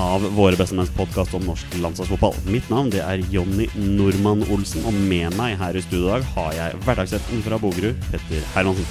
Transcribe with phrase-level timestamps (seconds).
[0.00, 2.34] av Våre bestemenns podkast om norsk landslagsfotball.
[2.50, 6.28] Mitt navn det er Jonny Normann Olsen, og med meg her i studio i dag
[6.34, 8.88] har jeg hverdagsretten fra Bogerud, Petter Hermansen.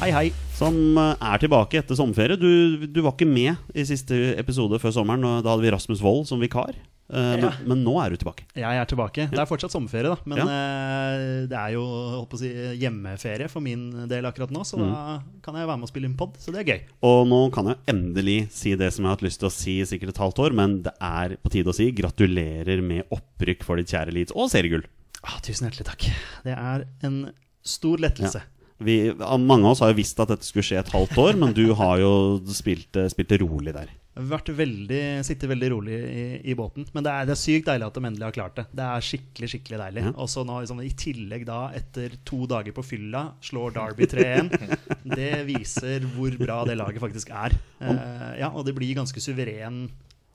[0.00, 0.26] Hei, hei.
[0.58, 2.38] Som eh, er tilbake etter sommerferie.
[2.40, 5.26] Du, du var ikke med i siste episode før sommeren.
[5.44, 6.74] Da hadde vi Rasmus Wold som vikar.
[7.10, 7.50] Eh, men, Ja.
[7.64, 8.44] men nå er du tilbake.
[8.54, 9.30] Jeg er tilbake.
[9.30, 10.18] Det er fortsatt sommerferie, da.
[10.28, 10.44] Men Ja.
[10.44, 15.66] eh, det er jo si, hjemmeferie for min del akkurat nå, så da kan jeg
[15.66, 16.80] være med og spille inn pod, så det er gøy.
[17.02, 19.80] Og nå kan jeg endelig si det som jeg har hatt lyst til å si
[19.80, 23.62] i sikkert et halvt år, men det er på tide å si gratulerer med opprykk
[23.64, 24.84] for ditt kjære Leeds og seriegull.
[25.24, 26.10] Ah, tusen hjertelig takk.
[26.44, 27.32] Det er en
[27.64, 28.42] stor lettelse.
[28.80, 31.52] Vi, mange av oss har jo visst at dette skulle skje et halvt år, men
[31.52, 33.88] du har jo spilt, spilt det rolig der.
[34.18, 36.88] Vært veldig, sittet veldig rolig i, i båten.
[36.94, 38.64] Men det er, det er sykt deilig at de endelig har klart det.
[38.74, 40.04] Det er skikkelig skikkelig deilig.
[40.08, 40.12] Ja.
[40.24, 44.50] Og så nå liksom, i tillegg da, etter to dager på fylla, slår Derby 3-1.
[45.18, 47.54] det viser hvor bra det laget faktisk er.
[47.78, 49.84] Eh, ja, og det blir ganske suveren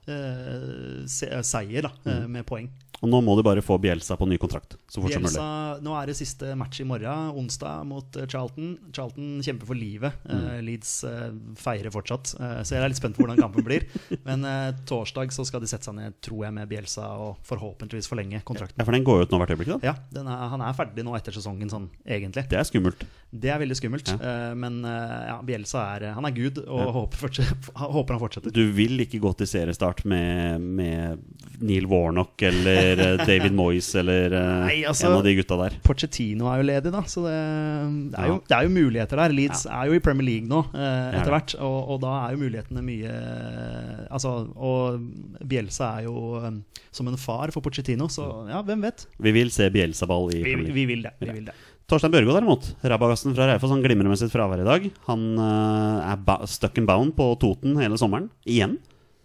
[0.08, 2.70] eh, se, seier da, eh, med poeng.
[3.04, 5.42] Og nå må du bare få Bielsa på ny kontrakt så fort som mulig.
[5.84, 8.74] Nå er det siste match i morgen, onsdag, mot eh, Charlton.
[8.96, 10.16] Charlton kjemper for livet.
[10.24, 10.32] Mm.
[10.32, 11.26] Uh, Leeds uh,
[11.60, 12.32] feirer fortsatt.
[12.38, 13.84] Uh, så jeg er litt spent på hvordan kampen blir.
[14.28, 18.08] Men eh, torsdag så skal de sette seg ned, tror jeg, med Bielsa og forhåpentligvis
[18.08, 18.80] forlenge kontrakten.
[18.80, 19.92] Ja, For den går jo ut nå hvert øyeblikk, da.
[19.92, 22.46] Ja, den er, Han er ferdig nå etter sesongen, sånn egentlig.
[22.48, 23.04] Det er skummelt.
[23.34, 24.10] Det er veldig skummelt.
[24.14, 24.16] Ja.
[24.30, 28.54] eh, men eh, ja, Bielsa er, han er gud, og håper, fortsatt, håper han fortsetter.
[28.54, 31.24] Du vil ikke gå til seriestart med, med
[31.64, 35.78] Neil Warnock eller eh, David Moyes eller eh, Nei, altså- en av de gutta der.
[35.86, 37.34] Pochettino er jo ledig, da, så det,
[38.14, 39.34] det, er, jo, det er jo muligheter der.
[39.40, 42.36] Leeds er jo i Premier League nå, eh, er etter hvert, og, og da er
[42.36, 45.00] jo mulighetene mye eh, Altså, og
[45.48, 46.50] Bielsa er jo eh,
[46.94, 49.08] som en far for Pochettino, så ja, hvem vet?
[49.18, 50.76] Vi vil se Bielsa-ball i Vi, Premier League.
[50.78, 51.14] vi vil det.
[51.18, 51.56] Vi vil det.
[51.90, 54.86] Torstein Børgo derimot, rabagassen fra Raufoss, han glimrer med sitt fravær i dag.
[55.10, 58.30] Han uh, er ba stuck and bound på Toten hele sommeren.
[58.48, 58.78] Igjen.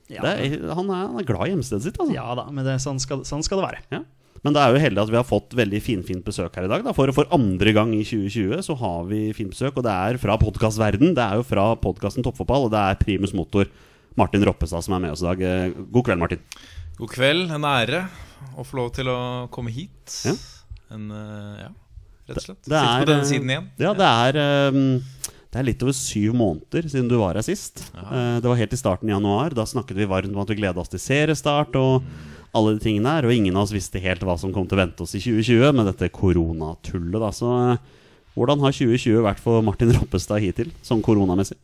[0.10, 2.16] Ja, Det er, han, er, han er glad i hjemstedet sitt, altså.
[2.16, 3.84] ja da, men det, sånn, skal, sånn skal det være.
[3.94, 4.02] Ja.
[4.44, 6.84] Men det er jo heldig at vi har fått veldig finfint besøk her i dag.
[6.86, 6.94] Da.
[6.96, 10.38] For, for andre gang i 2020 så har vi fint besøk, og det er fra
[10.40, 11.14] podkastverden.
[11.16, 13.68] Det er jo fra podkasten Toppfotball, og det er primus motor
[14.20, 15.44] Martin Roppestad som er med oss i dag.
[15.44, 16.42] Eh, God kveld, Martin.
[17.00, 18.06] God kveld, en ære
[18.56, 19.20] å få lov til å
[19.54, 20.16] komme hit.
[20.28, 20.36] Ja.
[20.96, 21.70] En, eh, ja,
[22.30, 22.62] rett og slett.
[22.64, 23.68] Det det er, på denne eh, siden igjen.
[23.84, 24.40] Ja, det er
[24.74, 24.82] um,
[25.50, 27.86] Det er litt over syv måneder siden du var her sist.
[27.98, 29.56] Eh, Det var helt i starten i januar.
[29.58, 32.04] Da snakket vi varmt om at vi gleda oss til seriestart og
[32.54, 33.26] alle de tingene her.
[33.30, 35.74] Og ingen av oss visste helt hva som kom til å vente oss i 2020
[35.78, 37.18] med dette koronatullet.
[37.22, 37.32] Da.
[37.34, 37.82] Så eh,
[38.38, 41.58] hvordan har 2020 vært for Martin Roppestad hittil, sånn koronamessig?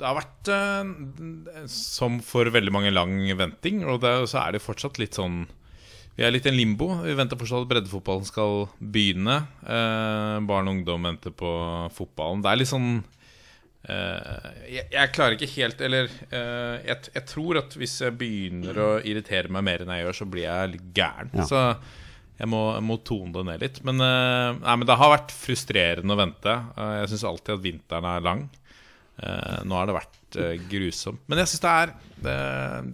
[0.00, 3.82] Det har vært, eh, som for veldig mange, lang venting.
[3.84, 5.42] Og det, så er det fortsatt litt sånn
[6.20, 6.90] Vi er litt i en limbo.
[7.00, 9.38] Vi venter fortsatt at breddefotballen skal begynne.
[9.64, 11.52] Eh, barn og ungdom venter på
[11.96, 12.42] fotballen.
[12.44, 12.90] Det er litt sånn
[13.88, 18.82] eh, jeg, jeg klarer ikke helt Eller eh, jeg, jeg tror at hvis jeg begynner
[18.84, 21.32] å irritere meg mer enn jeg gjør, så blir jeg litt gæren.
[21.40, 21.48] Ja.
[21.48, 21.64] Så
[22.40, 23.80] jeg må, jeg må tone det ned litt.
[23.88, 26.58] Men, eh, nei, men det har vært frustrerende å vente.
[26.76, 28.44] Eh, jeg syns alltid at vinteren er lang.
[29.20, 31.20] Eh, nå har det vært uh, grusomt.
[31.28, 31.92] Men jeg syns det er
[32.24, 32.36] det,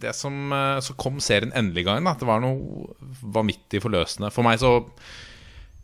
[0.02, 2.08] det som uh, Så kom serien endelig i gang.
[2.18, 2.88] Det var noe
[3.22, 4.32] vanvittig forløsende.
[4.34, 4.72] For meg så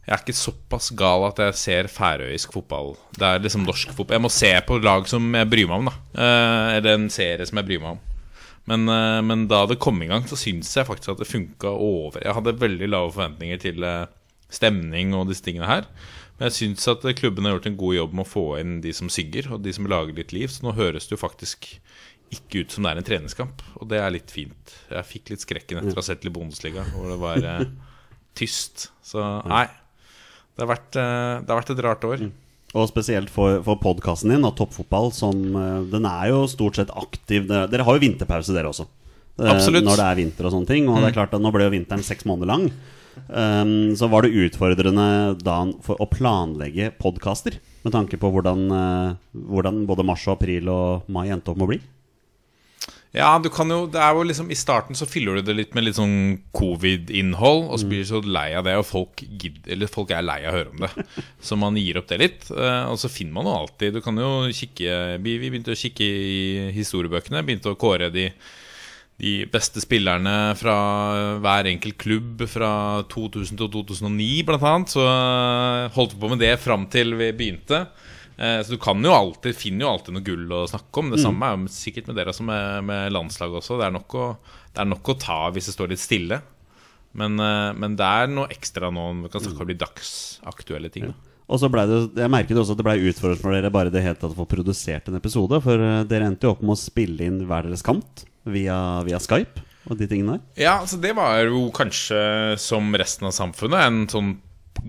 [0.02, 2.96] Jeg er ikke såpass gal at jeg ser færøysk fotball.
[3.14, 4.16] Det er liksom norsk fotball.
[4.18, 5.92] Jeg må se på lag som jeg bryr meg om.
[5.92, 6.32] da
[6.78, 8.08] Eller en serie som jeg bryr meg om.
[8.70, 8.86] Men,
[9.26, 12.20] men da det kom i gang, så syns jeg faktisk at det funka over.
[12.22, 13.86] Jeg hadde veldig lave forventninger til
[14.54, 15.88] stemning og disse tingene her.
[16.42, 18.90] Men jeg syns at klubben har gjort en god jobb med å få inn de
[18.98, 20.50] som synger, og de som lager litt liv.
[20.50, 21.68] Så nå høres det jo faktisk
[22.34, 24.72] ikke ut som det er en treningskamp, og det er litt fint.
[24.90, 27.62] Jeg fikk litt skrekken etter å ha sett litt Bundesliga, hvor det var eh,
[28.40, 28.88] tyst.
[29.06, 29.68] Så nei.
[30.56, 32.24] Det har, vært, eh, det har vært et rart år.
[32.72, 36.90] Og spesielt for, for podkasten din, og toppfotball, som eh, Den er jo stort sett
[36.90, 37.46] aktiv.
[37.46, 38.88] Dere, har jo vinterpause, dere også.
[39.38, 39.86] Eh, Absolutt.
[39.86, 40.90] Når det er vinter og sånne ting.
[40.90, 42.66] Og det er klart at nå ble jo vinteren seks måneder lang.
[43.28, 45.06] Um, så var det utfordrende
[45.42, 50.70] da for å planlegge podkaster, med tanke på hvordan, uh, hvordan både mars og april
[50.72, 51.80] og mai endte opp med å bli?
[53.12, 55.74] Ja, du kan jo Det er jo liksom I starten så fyller du det litt
[55.76, 59.66] med litt sånn covid-innhold, og så blir du så lei av det, og folk, gidder,
[59.74, 60.90] eller folk er lei av å høre om det.
[61.44, 62.48] Så man gir opp det litt.
[62.48, 65.78] eh, Og så finner man jo alltid Du kan jo kikke Vi, vi begynte å
[65.78, 67.44] kikke i historiebøkene.
[67.44, 68.30] Begynte å kåre de,
[69.22, 70.72] de beste spillerne fra
[71.42, 72.70] hver enkelt klubb fra
[73.12, 74.90] 2000 til 2009, blant annet.
[74.96, 77.84] Så eh, holdt vi på med det fram til vi begynte.
[78.36, 81.12] Eh, Så du kan jo alltid, finner jo alltid noe gull å snakke om.
[81.14, 83.78] Det samme er jo sikkert med dere som er med landslaget også.
[83.78, 84.26] Det er, å,
[84.74, 86.40] det er nok å ta hvis det står litt stille.
[87.14, 91.12] Men, eh, men det er noe ekstra nå vi kan snakke om de dagsaktuelle ting.
[91.12, 91.31] da.
[91.52, 94.04] Og så ble det, Jeg merket også at det ble utfordret for dere bare det
[94.04, 95.60] hele tatt å få produsert en episode.
[95.64, 98.76] For eh, dere endte jo opp med å spille inn hver deres kant via,
[99.06, 100.64] via Skype og de tingene der.
[100.64, 102.22] Ja, så det var jo kanskje
[102.62, 104.32] som resten av samfunnet en sånn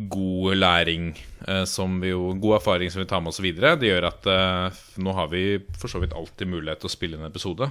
[0.09, 1.11] god læring
[1.43, 3.75] eh, som vi jo God erfaring som vi tar med oss videre.
[3.81, 5.43] Det gjør at eh, nå har vi
[5.75, 7.69] for så vidt alltid mulighet til å spille en episode.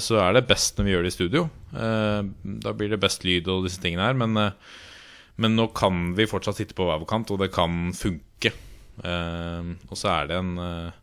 [0.00, 1.40] Så er det best når vi gjør det i studio.
[1.68, 4.14] Da blir det best lyd og disse tingene her.
[4.16, 4.38] Men,
[5.42, 8.52] men nå kan vi fortsatt sitte på hver vår kant, og det kan funke.
[9.04, 11.02] Eh, og så er det en eh,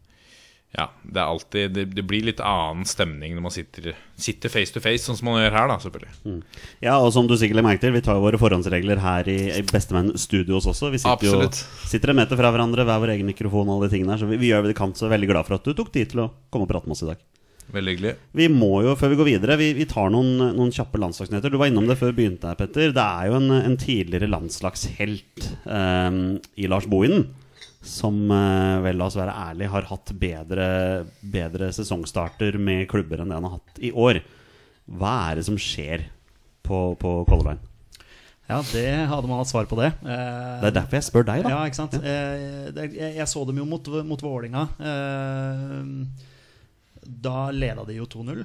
[0.73, 4.73] ja, det er alltid Det, det blir litt annen stemning når man sitter, sitter face
[4.73, 6.39] to face, sånn som man gjør her, da, selvfølgelig.
[6.81, 9.61] Ja, og som du sikkert legger merke til, vi tar våre forhåndsregler her i, i
[9.69, 10.89] Bestemenn Studios også.
[10.93, 11.61] Vi sitter Absolutt.
[11.61, 14.23] jo sitter en meter fra hverandre, hver vår egen mikrofon og alle de tingene her,
[14.23, 16.15] Så vi, vi gjør det vi kan, så veldig glad for at du tok tid
[16.15, 17.21] til å komme og prate med oss i dag.
[17.73, 18.11] Veldig hyggelig.
[18.37, 21.49] Vi må jo, før vi går videre, vi, vi tar noen, noen kjappe landslagsnyheter.
[21.49, 22.91] Du var innom det før vi begynte her, Petter.
[22.93, 26.19] Det er jo en, en tidligere landslagshelt eh,
[26.61, 27.25] i Lars Bohinen.
[27.83, 30.67] Som, eh, vel, la oss være ærlig, har hatt bedre,
[31.33, 34.21] bedre sesongstarter med klubber enn det han har hatt i år.
[34.93, 36.05] Hva er det som skjer
[36.63, 37.69] på, på Color Line?
[38.51, 39.89] Ja, det hadde man hatt svar på det.
[40.03, 41.55] Eh, Det er derfor jeg spør deg, da.
[41.57, 41.97] Ja, ikke sant.
[41.97, 44.67] Eh, det, jeg, jeg så dem jo mot, mot Vålinga.
[44.77, 46.29] Eh,
[47.05, 48.43] da leda de jo 2-0.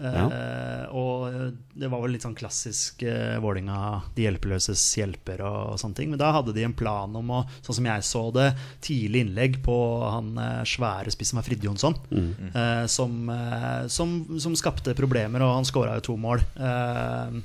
[0.00, 5.98] Eh, Og det var vel litt sånn klassisk eh, Vålinga, de hjelpeløses hjelper og, sånne
[5.98, 6.08] ting.
[6.14, 8.46] Men da hadde de en plan om å, sånn som jeg så det,
[8.86, 9.76] tidlig innlegg på
[10.06, 11.98] han eh, svære spissen var Frid Jonsson.
[12.16, 16.40] Eh, som, eh, som, som skapte problemer, og han skåra jo to mål.
[16.56, 17.40] Eh,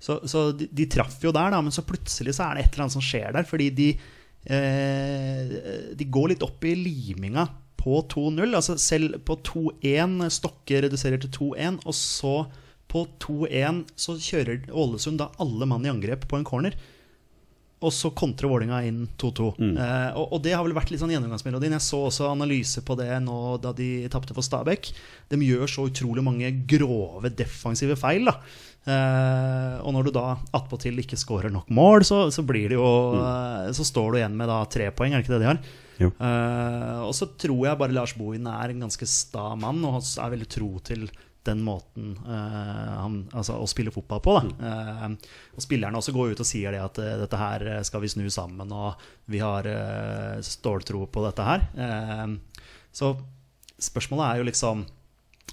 [0.00, 2.72] så, så de, de traff jo der, da, men så plutselig så er det et
[2.72, 3.44] eller annet som skjer der.
[3.44, 3.90] Fordi de,
[4.48, 5.58] eh,
[6.00, 7.44] de går litt opp i liminga
[7.80, 8.46] på 2-0.
[8.54, 12.36] Altså selv på 2-1 Stokke reduserer til 2-1, og så
[12.90, 16.76] på 2-1 så kjører Ålesund da alle mann i angrep på en corner.
[17.80, 19.46] Og så kontrer Vålinga inn 2-2.
[19.80, 21.78] Eh, og, og det har vel vært litt sånn gjennomgangsmelodien.
[21.78, 24.90] Jeg så også analyse på det nå da de tapte for Stabæk.
[25.32, 28.28] De gjør så utrolig mange grove defensive feil.
[28.28, 28.36] da
[28.88, 32.86] Eh, og når du da attpåtil ikke skårer nok mål, så, så blir det jo
[33.20, 35.60] eh, Så står du igjen med da tre poeng, er det ikke det de har?
[36.08, 40.32] Eh, og så tror jeg bare Lars Bohin er en ganske sta mann, og er
[40.36, 41.10] veldig tro til
[41.48, 44.34] den måten uh, han, altså, å spille fotball på.
[44.36, 44.42] Da.
[44.60, 48.10] Uh, og spillerne også går ut og sier det at uh, dette her skal vi
[48.12, 49.00] snu sammen, og
[49.32, 51.64] vi har uh, ståltro på dette her.
[52.92, 53.14] Så
[53.80, 54.84] spørsmålet er jo liksom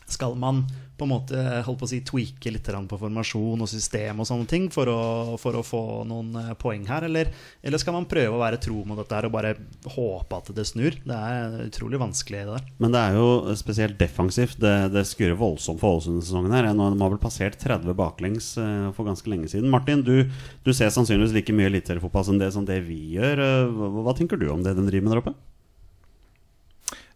[0.08, 0.66] skal man
[0.98, 4.48] på en måte holdt på å si, tweake litt på formasjon og system og sånne
[4.50, 5.00] ting for å,
[5.42, 7.06] for å få noen eh, poeng her?
[7.08, 7.30] Eller,
[7.62, 9.54] eller skal man prøve å være tro mot dette her og bare
[9.94, 10.98] håpe at det snur?
[11.06, 12.68] Det er utrolig vanskelig det der.
[12.82, 14.58] Men det er jo spesielt defensivt.
[14.62, 18.88] Det, det skurrer voldsomt for Ålesund-sesongen her Nå- De har vel passert 30 baklengs eh,
[18.98, 19.70] for ganske lenge siden.
[19.74, 20.26] Martin, du,
[20.66, 23.44] du ser sannsynligvis like mye eliteseriefotball som det, som det vi gjør.
[23.46, 25.36] Eh, Hva, hva tenker du om det de driver med der oppe?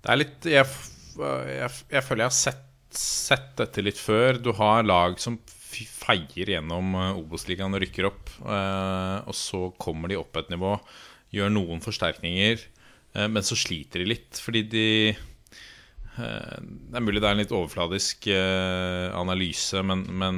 [0.01, 0.65] Det er litt Jeg,
[1.21, 2.61] jeg, jeg føler jeg har sett,
[2.97, 4.39] sett dette litt før.
[4.41, 5.39] Du har lag som
[5.71, 8.29] feier gjennom eh, Obos-ligaen og rykker opp.
[8.43, 10.75] eh, og så kommer de opp et nivå,
[11.31, 12.63] gjør noen forsterkninger,
[13.15, 14.41] eh, men så sliter de litt.
[14.41, 14.87] Fordi de
[16.11, 18.27] Det er mulig det er en litt overfladisk
[19.15, 20.35] analyse, men, men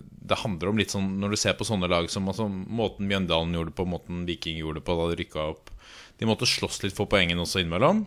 [0.00, 3.52] det handler om litt sånn Når du ser på sånne lag som altså, måten Mjøndalen
[3.52, 5.68] gjorde det på, måten Viking gjorde det på da de rykka opp
[6.16, 8.06] De måtte slåss litt for poengene også innimellom.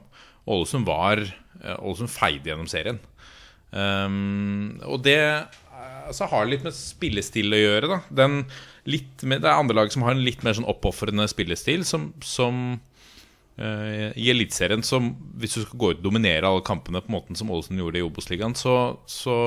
[0.50, 1.22] Ålesund var
[1.78, 3.00] Ålesund feide gjennom serien.
[3.70, 5.20] Um, og det
[6.10, 7.90] altså, har litt med spillestil å gjøre.
[7.92, 8.00] Da.
[8.24, 8.42] Den
[8.90, 12.80] med, det er andre lag som har en litt mer sånn oppofrende spillestil, som, som
[13.62, 17.52] uh, i Eliteserien Hvis du skal gå ut og dominere alle kampene på måten som
[17.54, 19.38] Ålesund gjorde i Obos-ligaen, så, så,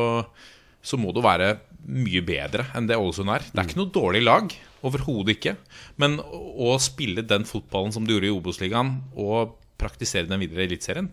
[0.83, 3.49] så må du være mye bedre enn det Ålesund er.
[3.51, 4.55] Det er ikke noe dårlig lag.
[4.87, 5.57] Overhodet ikke.
[6.03, 10.69] Men å spille den fotballen som du gjorde i Obos-ligaen, og praktisere den videre i
[10.71, 11.11] Eliteserien,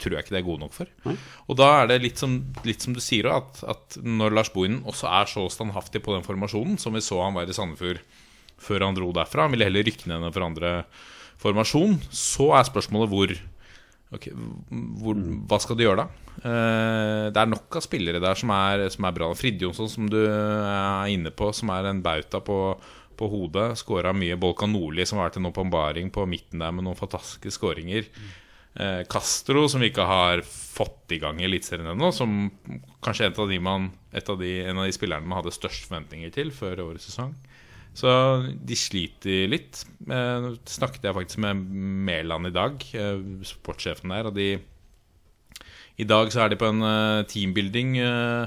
[0.00, 0.90] tror jeg ikke det er gode nok for.
[1.06, 1.14] Nei.
[1.46, 4.82] Og da er det litt som, litt som du sier, at, at når Lars Bohinen
[4.88, 8.02] også er så standhaftig på den formasjonen, som vi så han var i Sandefjord
[8.62, 10.72] før han dro derfra, han ville heller rykke ned en forandre
[11.42, 13.32] formasjon, så er spørsmålet hvor
[14.14, 14.34] okay,
[15.02, 15.18] hvor,
[15.50, 16.22] Hva skal du gjøre da?
[16.42, 19.30] Eh, det er nok av spillere der som er, som er bra.
[19.36, 22.58] Fridtjonsson, som du er inne på, som er en bauta på,
[23.18, 23.72] på hodet.
[23.80, 24.38] Skåra mye.
[24.40, 28.06] Bolkan Nordli, som har vært en åpenbaring på midten der med noen fantastiske skåringer.
[28.74, 32.08] Eh, Castro, som vi ikke har fått i gang i Eliteserien ennå.
[32.14, 32.50] Som
[33.04, 35.88] kanskje en av, de man, et av de, en av de spillerne man hadde størst
[35.90, 37.34] forventninger til før årets sesong.
[37.92, 38.08] Så
[38.56, 39.82] de sliter litt.
[40.08, 41.60] Eh, snakket jeg faktisk med
[42.08, 44.54] Mæland i dag, eh, sportssjefen der, og de
[46.00, 47.98] I dag så er de på en eh, teambuilding.
[48.00, 48.46] Eh,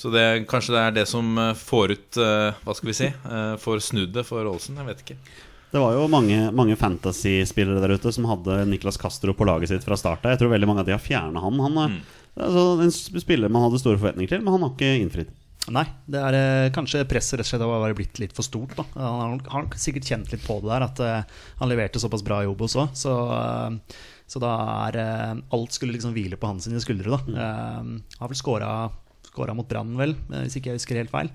[0.00, 3.10] så det, kanskje det er det som eh, får ut Hva skal vi si?
[3.60, 4.80] får snudd det for Aalsen.
[4.80, 5.18] Jeg vet ikke.
[5.72, 9.84] Det var jo mange, mange fantasy-spillere der ute som hadde Niklas Castro på laget sitt
[9.86, 10.34] fra start av.
[10.34, 11.60] Jeg tror veldig mange av de har fjerna han.
[11.64, 11.94] Han er
[12.36, 15.30] altså, en spiller man hadde store forventninger til, men han har ikke innfridd.
[15.72, 18.74] Nei, det er eh, kanskje presset rett og slett har blitt litt for stort.
[18.76, 18.84] Da.
[18.98, 21.22] Han har- har sikkert kjent litt på det der, at eh,
[21.60, 22.90] han leverte såpass bra i Obos òg.
[22.98, 23.78] Så, eh,
[24.26, 24.50] så da
[24.90, 27.14] er eh, alt skulle liksom hvile på hans skuldre.
[27.16, 27.22] Da.
[27.32, 28.90] Eh, har vel scora
[29.32, 31.30] Skåra mot Brann, vel, eh, hvis ikke jeg husker helt feil.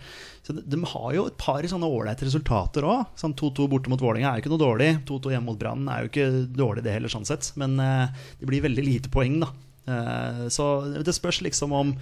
[0.46, 3.08] Så de, de har jo et par sånne ålreite resultater òg.
[3.18, 4.92] Sånn 2-2 borte mot Vålerenga er jo ikke noe dårlig.
[5.10, 7.50] 2-2 hjemme mot Brann er jo ikke dårlig, det heller, sånn sett.
[7.58, 9.50] Men eh, det blir veldig lite poeng, da.
[9.88, 11.96] Eh, så det spørs liksom om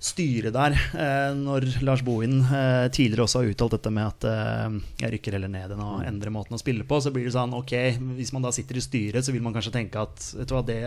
[0.00, 4.78] styret der, eh, når Lars Bohin eh, tidligere også har uttalt dette med at eh,
[5.02, 7.52] jeg rykker heller ned enn å endre måten å spille på, så blir det sånn
[7.58, 7.74] ok,
[8.16, 10.64] hvis man da sitter i styret, så vil man kanskje tenke at vet du hva,
[10.64, 10.80] det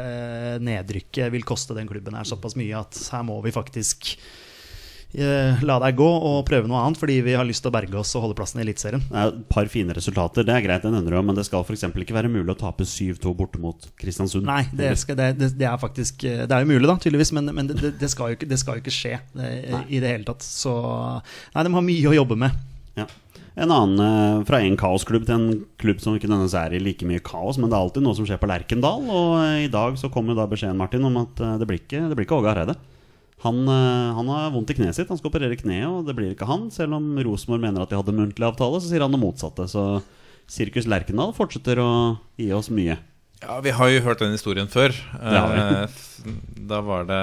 [0.65, 4.15] nedrykket vil koste den klubben her såpass mye at her må vi faktisk
[5.13, 8.15] la deg gå og prøve noe annet, fordi vi har lyst til å berge oss
[8.17, 9.03] og holde plassen i Eliteserien.
[9.13, 11.85] Er et par fine resultater, det er greit, den endrer, men det skal f.eks.
[11.85, 14.47] ikke være mulig å tape 7-2 borte mot Kristiansund.
[14.49, 17.53] Nei, det, skal, det, det, er faktisk eh, Det er jo mulig, da, tydeligvis, men,
[17.53, 20.27] men det, det, skal jo ikke, det skal jo ikke skje eh, i det hele
[20.27, 20.45] tatt.
[20.45, 20.73] Så
[21.53, 22.63] Nei, de har mye å jobbe med.
[22.97, 23.05] Ja.
[23.53, 27.05] En annen eh, fra en kaosklubb til en klubb som ikke nødvendigvis er i like
[27.09, 29.05] mye kaos, men det er alltid noe som skjer på Lerkendal.
[29.05, 31.81] Og eh, i dag så kom jo da beskjeden Martin om at eh, det blir
[31.83, 32.77] ikke, det blir ikke Åge Hareide.
[33.43, 36.31] Han, eh, han har vondt i kneet sitt, han skal operere kneet, og det blir
[36.33, 36.69] ikke han.
[36.71, 39.65] Selv om Rosenborg mener at de hadde muntlig avtale, så sier han det motsatte.
[39.67, 39.83] Så
[40.47, 41.89] Sirkus Lerkendal fortsetter å
[42.39, 42.95] gi oss mye.
[43.43, 44.95] Ja, vi har jo hørt den historien før.
[44.95, 45.35] vi.
[45.35, 45.87] Eh,
[46.71, 47.21] Da var det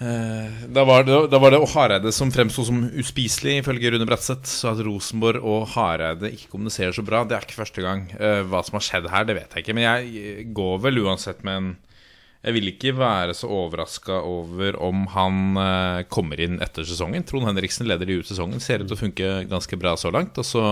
[0.00, 4.48] eh, da var, det, da var det Hareide som fremsto som uspiselig, ifølge Rune Bratseth.
[4.48, 8.06] Så at Rosenborg og Hareide ikke kommuniserer så bra, det er ikke første gang.
[8.18, 9.76] Eh, Hva som har skjedd her, det vet jeg ikke.
[9.76, 11.70] Men jeg går vel uansett med en
[12.44, 17.24] Jeg vil ikke være så overraska over om han eh, kommer inn etter sesongen.
[17.24, 18.60] Trond Henriksen leder de ut sesongen.
[18.60, 20.36] Ser ut til å funke ganske bra så langt.
[20.40, 20.64] Og så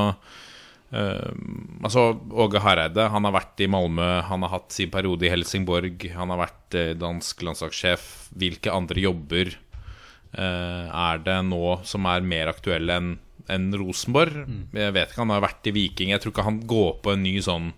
[0.93, 1.33] Eh,
[1.81, 6.05] altså, Åge Hareide han har vært i Malmö, han har hatt sin periode i Helsingborg,
[6.13, 8.09] han har vært eh, dansk landslagssjef.
[8.37, 13.13] Hvilke andre jobber eh, er det nå som er mer aktuelle enn
[13.51, 14.45] enn Rosenborg?
[14.71, 16.13] Jeg vet ikke, Han har vært i Viking.
[16.13, 17.73] Jeg tror ikke han går på en ny sånn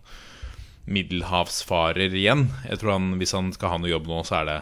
[0.91, 2.49] middelhavsfarer igjen.
[2.69, 4.59] Jeg tror han, Hvis han skal ha noe jobb nå, så er det,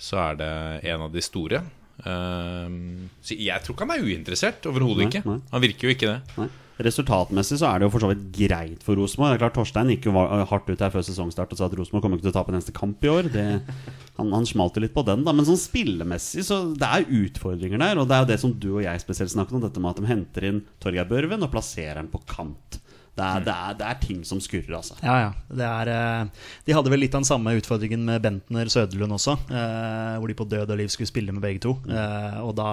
[0.00, 0.52] så er det
[0.92, 1.64] en av de store.
[2.04, 4.68] Uh, så jeg tror ikke han er uinteressert.
[4.68, 5.26] Overhodet ikke.
[5.28, 5.40] nei.
[5.52, 6.38] Han virker jo ikke det.
[6.40, 6.52] Nei.
[6.76, 9.32] Resultatmessig så er det jo for så vidt greit for Rosenborg.
[9.32, 12.20] Det klart Torstein gikk jo hardt ut her før sesongstart og sa at Rosenborg kommer
[12.20, 13.30] ikke til å tape neste kamp i år.
[13.32, 13.44] Det,
[14.18, 15.32] han, han smalt jo litt på den, da.
[15.32, 18.02] Men sånn spillemessig så det er utfordringer der.
[18.02, 20.02] Og det er jo det som du og jeg spesielt snakket om, dette med at
[20.02, 22.80] de henter inn Torgeir Børven og plasserer han på kant.
[23.16, 24.96] Det er, det, er, det er ting som skurrer, altså.
[25.00, 25.28] Ja, ja.
[25.48, 29.38] Det er, eh, de hadde vel litt av den samme utfordringen med Bentner Søderlund også.
[29.48, 31.72] Eh, hvor de på død og liv skulle spille med begge to.
[31.88, 32.68] Eh, og da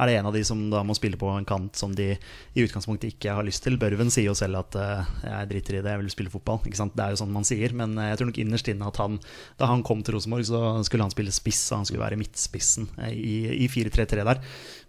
[0.00, 2.64] er det en av de som da må spille på en kant som de i
[2.64, 3.76] utgangspunktet ikke har lyst til.
[3.80, 6.64] Børven sier jo selv at eh, 'jeg driter i det, jeg vil spille fotball'.
[6.64, 6.96] Ikke sant?
[6.96, 7.76] Det er jo sånn man sier.
[7.76, 9.20] Men eh, jeg tror nok innerst inne at han,
[9.60, 12.88] da han kom til Rosenborg, så skulle han spille spiss, og han skulle være midtspissen
[13.04, 13.36] eh, i,
[13.66, 14.40] i 4-3-3 der.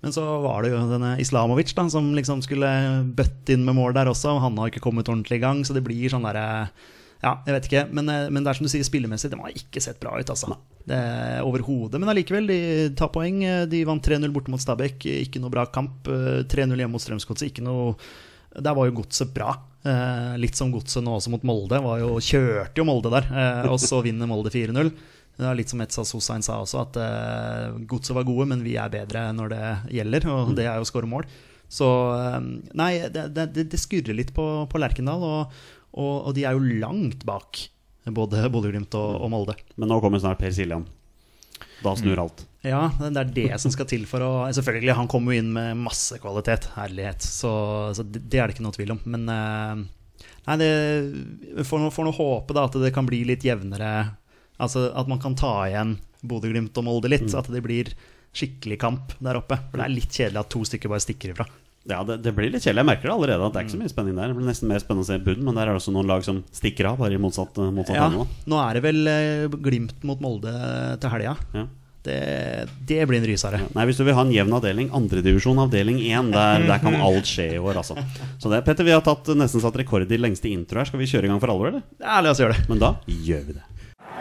[0.06, 2.70] Men så var det jo denne Islamovic da, som liksom skulle
[3.18, 4.36] bøtte inn med mål der også.
[4.36, 6.46] og Han har ikke kommet ordentlig i gang, så det blir sånn derre
[7.24, 7.84] Ja, jeg vet ikke.
[7.96, 10.30] Men, eh, men det er som du sier, spillemessig, de har ikke sett bra ut,
[10.30, 10.56] altså.
[10.86, 11.98] Er Overhodet.
[11.98, 12.60] Men allikevel, de
[12.98, 13.40] tar poeng.
[13.72, 15.08] De vant 3-0 borte mot Stabæk.
[15.26, 16.06] Ikke noe bra kamp.
[16.12, 17.50] Eh, 3-0 hjemme mot Strømsgodset.
[17.50, 17.96] Ikke noe
[18.56, 19.58] Der var jo godset bra.
[19.86, 21.78] Eh, litt som godset nå også mot Molde.
[21.84, 24.94] Var jo, kjørte jo Molde der, eh, og så vinner Molde 4-0.
[25.36, 28.78] Det er litt som Etzas Hussein sa også, at uh, godset var gode, men vi
[28.80, 29.64] er bedre når det
[29.98, 31.28] gjelder, og det er jo å skåre mål.
[31.72, 32.42] Så eh,
[32.78, 35.56] nei, det, det, det skurrer litt på, på Lerkendal, og,
[35.96, 37.66] og, og de er jo langt bak
[38.06, 39.56] både Bodø-Glimt og, og Molde.
[39.82, 40.86] Men nå kommer snart Per Siljan.
[41.84, 42.46] Da snur alt.
[42.66, 45.78] Ja, det er det som skal til for å Selvfølgelig, han kommer jo inn med
[45.86, 47.52] masse kvalitet, herlighet, så,
[47.94, 49.02] så det, det er det ikke noe tvil om.
[49.14, 49.84] Men eh,
[50.50, 53.96] nei, det får nå håpe da at det kan bli litt jevnere
[54.56, 57.28] Altså at man kan ta igjen Bodø-Glimt og Molde litt.
[57.28, 57.40] Mm.
[57.42, 57.90] At det blir
[58.36, 59.58] skikkelig kamp der oppe.
[59.72, 61.48] For det er litt kjedelig at to stykker bare stikker ifra.
[61.86, 62.82] Ja, det, det blir litt kjedelig.
[62.82, 64.32] Jeg merker det allerede at det er ikke så mye spenning der.
[64.32, 66.24] Det blir nesten mer spennende å se bunnen, men der er det også noen lag
[66.26, 68.26] som stikker av, bare i motsatt, motsatt Ja, ende.
[68.50, 70.54] nå er det vel eh, Glimt mot Molde
[71.04, 71.36] til helga.
[71.54, 71.66] Ja.
[72.06, 72.18] Det,
[72.86, 73.60] det blir en rysere.
[73.74, 77.26] Nei, Hvis du vil ha en jevn avdeling, andredivisjon avdeling 1, der, der kan alt
[77.30, 77.96] skje i år, altså.
[78.42, 80.90] Så det, Petter, vi har tatt, nesten satt rekord i lengste intro her.
[80.90, 81.86] Skal vi kjøre i gang for alvor, eller?
[82.02, 82.68] Ja, la oss gjøre det.
[82.70, 83.66] Men da gjør vi det.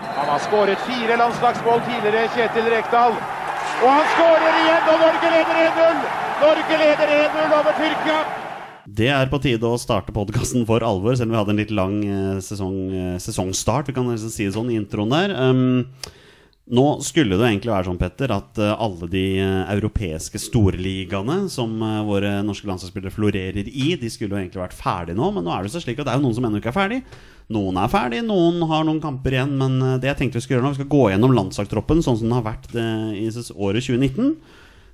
[0.05, 3.17] Han har skåret fire landslagsmål tidligere, Kjetil Rekdal.
[3.85, 6.05] Og han skårer igjen, og Norge leder 1-0!
[6.41, 8.21] Norge leder 1-0 over Tyrkia.
[8.85, 11.75] Det er på tide å starte podkasten for alvor, selv om vi hadde en litt
[11.77, 13.91] lang eh, sesong, eh, sesongstart.
[13.91, 15.35] Vi kan nesten si det sånn i introen der.
[15.37, 15.85] Um,
[16.65, 19.27] nå skulle det egentlig være sånn, Petter, at eh, alle de
[19.77, 21.77] europeiske storligaene som
[22.09, 25.29] våre norske landslagsspillere florerer i, de skulle jo egentlig vært ferdige nå.
[25.37, 26.81] Men nå er det så slik at det er jo noen som ennå ikke er
[26.81, 27.03] ferdig.
[27.53, 29.57] Noen er ferdig, noen har noen kamper igjen.
[29.61, 32.21] Men eh, det jeg tenkte vi skulle gjøre nå, vi skal gå gjennom landslagstroppen sånn
[32.21, 34.37] som den har vært eh, i året 2019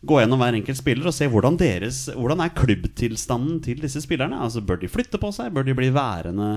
[0.00, 4.38] gå gjennom hver enkelt spiller og se hvordan, deres, hvordan er klubbtilstanden til disse spillerne.
[4.40, 5.50] Altså Bør de flytte på seg?
[5.52, 6.54] Bør de bli værende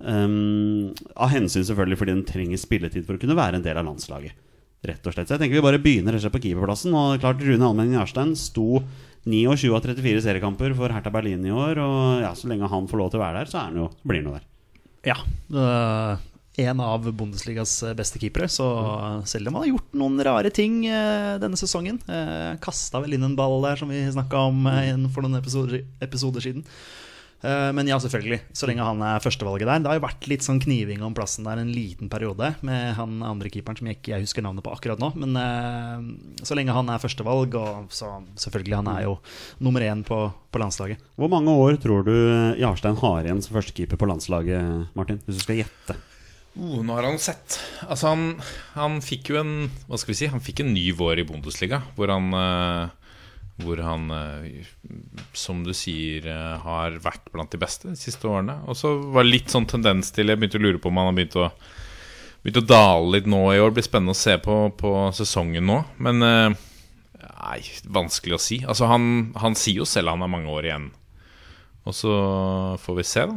[0.00, 3.86] Um, Av hensyn selvfølgelig fordi den trenger spilletid for å kunne være en del av
[3.88, 4.36] landslaget.
[4.88, 5.28] Rett og slett.
[5.28, 6.94] Så jeg tenker vi bare begynner rett på keeperplassen.
[6.96, 8.80] Og klart Rune Almenning Jarstein sto
[9.28, 11.82] 29 av 34 seriekamper for Hertha Berlin i år.
[11.84, 14.22] Og ja, så lenge han får lov til å være der, så han jo, blir
[14.22, 14.46] han jo der.
[15.06, 15.16] Ja.
[15.52, 16.26] øh,
[16.60, 18.48] en av Bundesligas beste keepere.
[18.52, 18.66] Så
[19.24, 22.02] selv om han har gjort noen rare ting øh, denne sesongen
[22.60, 24.66] Kasta vel inn en ball der, som vi snakka om
[25.14, 26.66] for noen episoder, episoder siden.
[27.40, 28.40] Eh, men ja, selvfølgelig.
[28.52, 29.80] Så lenge han er førstevalget der.
[29.80, 33.22] Det har jo vært litt sånn kniving om plassen der en liten periode med han
[33.24, 35.12] andre keeperen som jeg ikke jeg husker navnet på akkurat nå.
[35.20, 39.16] Men eh, så lenge han er førstevalg, og så selvfølgelig, han er jo
[39.64, 40.20] nummer én på,
[40.52, 41.00] på landslaget.
[41.20, 42.14] Hvor mange år tror du
[42.60, 45.22] Jarstein har igjen som førstekeeper på landslaget, Martin?
[45.26, 45.96] Hvis du skal gjette.
[46.58, 48.22] Oh, nå har han sett Altså han,
[48.74, 49.52] han fikk jo en
[49.86, 52.99] Hva skal vi si Han fikk en ny vår i Bundesliga Hvor han eh,
[53.60, 54.64] Hvor han eh,
[55.36, 58.60] Som du sier eh, Har vært blant de beste de siste årene.
[58.70, 61.10] Og så var det litt sånn tendens til Jeg begynte å lure på om han
[61.10, 61.50] har begynt å
[62.40, 63.68] Begynt å dale litt nå i år.
[63.68, 65.82] Det Blir spennende å se på, på sesongen nå.
[66.00, 66.58] Men eh,
[67.20, 68.58] Nei, vanskelig å si.
[68.64, 69.04] Altså han,
[69.40, 70.86] han sier jo selv han har mange år igjen.
[71.88, 72.14] Og så
[72.80, 73.36] får vi se, da.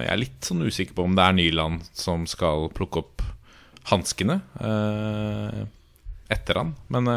[0.00, 3.24] Jeg er litt sånn usikker på om det er Nyland som skal plukke opp
[3.92, 4.38] hanskene
[6.32, 6.72] etter han.
[6.92, 7.10] Men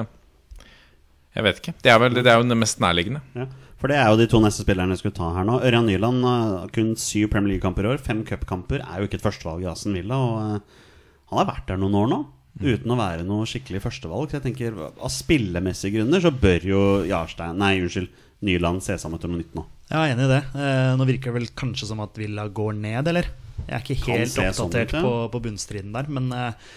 [1.36, 1.74] jeg vet ikke.
[1.80, 3.22] Det er, vel, det er jo det mest nærliggende.
[3.38, 3.48] Ja,
[3.82, 5.56] for det er jo de to neste spillerne vi skulle ta her nå.
[5.66, 8.02] Ørjan Nyland har kun syv Premier League-kamper i år.
[8.04, 8.84] Fem cupkamper.
[8.84, 10.20] Er jo ikke et førstevalg i Aston Villa.
[10.22, 10.84] Og eh,
[11.32, 12.20] han har vært der noen år nå.
[12.62, 14.28] Uten å være noe skikkelig førstevalg.
[14.30, 18.12] Så jeg tenker Av spillemessige grunner så bør jo Jarstein Nei, unnskyld.
[18.46, 19.64] Nyland se sammen til noe nytt nå.
[19.92, 20.42] Jeg er enig i det.
[20.58, 23.28] Eh, nå virker det vel kanskje som at Villa går ned, eller?
[23.68, 26.72] Jeg er ikke helt oppdatert sånn oppdatert på, på bunnstriden der, men eh,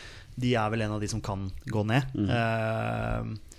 [0.44, 2.10] de er vel en av de som kan gå ned.
[2.12, 2.28] Mm.
[2.36, 3.53] Eh,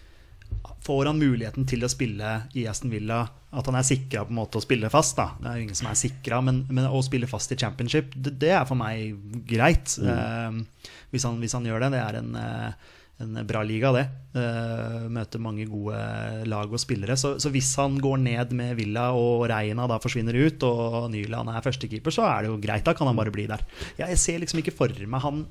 [0.86, 3.22] får han muligheten til å spille i Aston Villa,
[3.56, 5.30] at han er sikra på en måte å spille fast, da.
[5.40, 8.36] Det er jo ingen som er sikra, men, men å spille fast i championship, det,
[8.42, 9.16] det er for meg
[9.48, 9.96] greit.
[10.02, 10.12] Mm.
[10.12, 11.96] Eh, hvis, han, hvis han gjør det.
[11.96, 14.04] Det er en eh, en bra liga, det.
[14.36, 15.96] Eh, møter mange gode
[16.52, 17.16] lag og spillere.
[17.20, 21.54] Så, så hvis han går ned med Villa og Reina da forsvinner ut, og Nyland
[21.54, 22.84] er førstekeeper, så er det jo greit.
[22.88, 23.64] Da kan han bare bli der.
[23.96, 25.46] Ja, jeg ser liksom ikke for meg han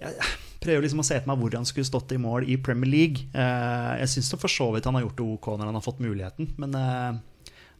[0.00, 0.16] Jeg
[0.64, 3.28] prøver liksom å se for meg hvor han skulle stått i mål i Premier League.
[3.32, 6.02] Eh, jeg syns for så vidt han har gjort det ok når han har fått
[6.04, 7.22] muligheten, men eh,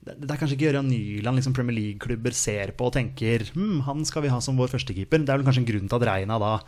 [0.04, 4.04] det er kanskje ikke Ørjan Nyland liksom Premier League-klubber ser på og tenker hm, han
[4.04, 5.24] skal vi ha som vår førstekeeper.
[5.24, 6.58] Det er vel kanskje en grunn til at Reina da,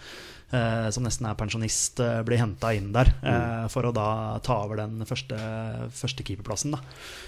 [0.50, 3.10] som nesten er pensjonist, eh, blir henta inn der.
[3.22, 6.78] Eh, for å da ta over den første keeperplassen Da.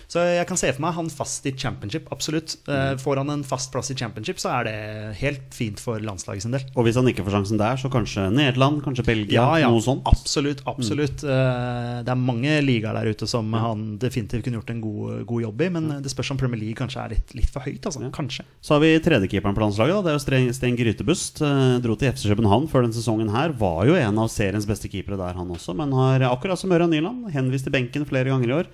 [0.09, 2.57] Så jeg kan se for meg han fast i championship, absolutt.
[2.69, 6.43] Eh, får han en fast plass i championship, så er det helt fint for landslaget
[6.47, 6.63] sin del.
[6.77, 9.81] Og hvis han ikke får sjansen der, så kanskje Nederland, kanskje Belgia, Ja, ja, noe
[9.85, 10.05] sånt.
[10.05, 10.63] absolutt.
[10.67, 15.27] absolutt Eh, Det er mange ligaer der ute som han definitivt kunne gjort en god,
[15.27, 17.81] god jobb i, men det spørs om Premier League kanskje er litt, litt for høyt.
[17.85, 18.11] Altså.
[18.13, 18.45] Kanskje.
[18.63, 19.99] Så har vi tredjekeeperen på landslaget.
[19.99, 20.03] Da.
[20.03, 21.43] Det er jo Sten, Grytebust.
[21.43, 23.55] Eh, dro til FC København før den sesongen her.
[23.57, 25.75] Var jo en av seriens beste keepere der, han også.
[25.77, 28.71] Men har akkurat som Ørjan Nyland henvist til benken flere ganger i år.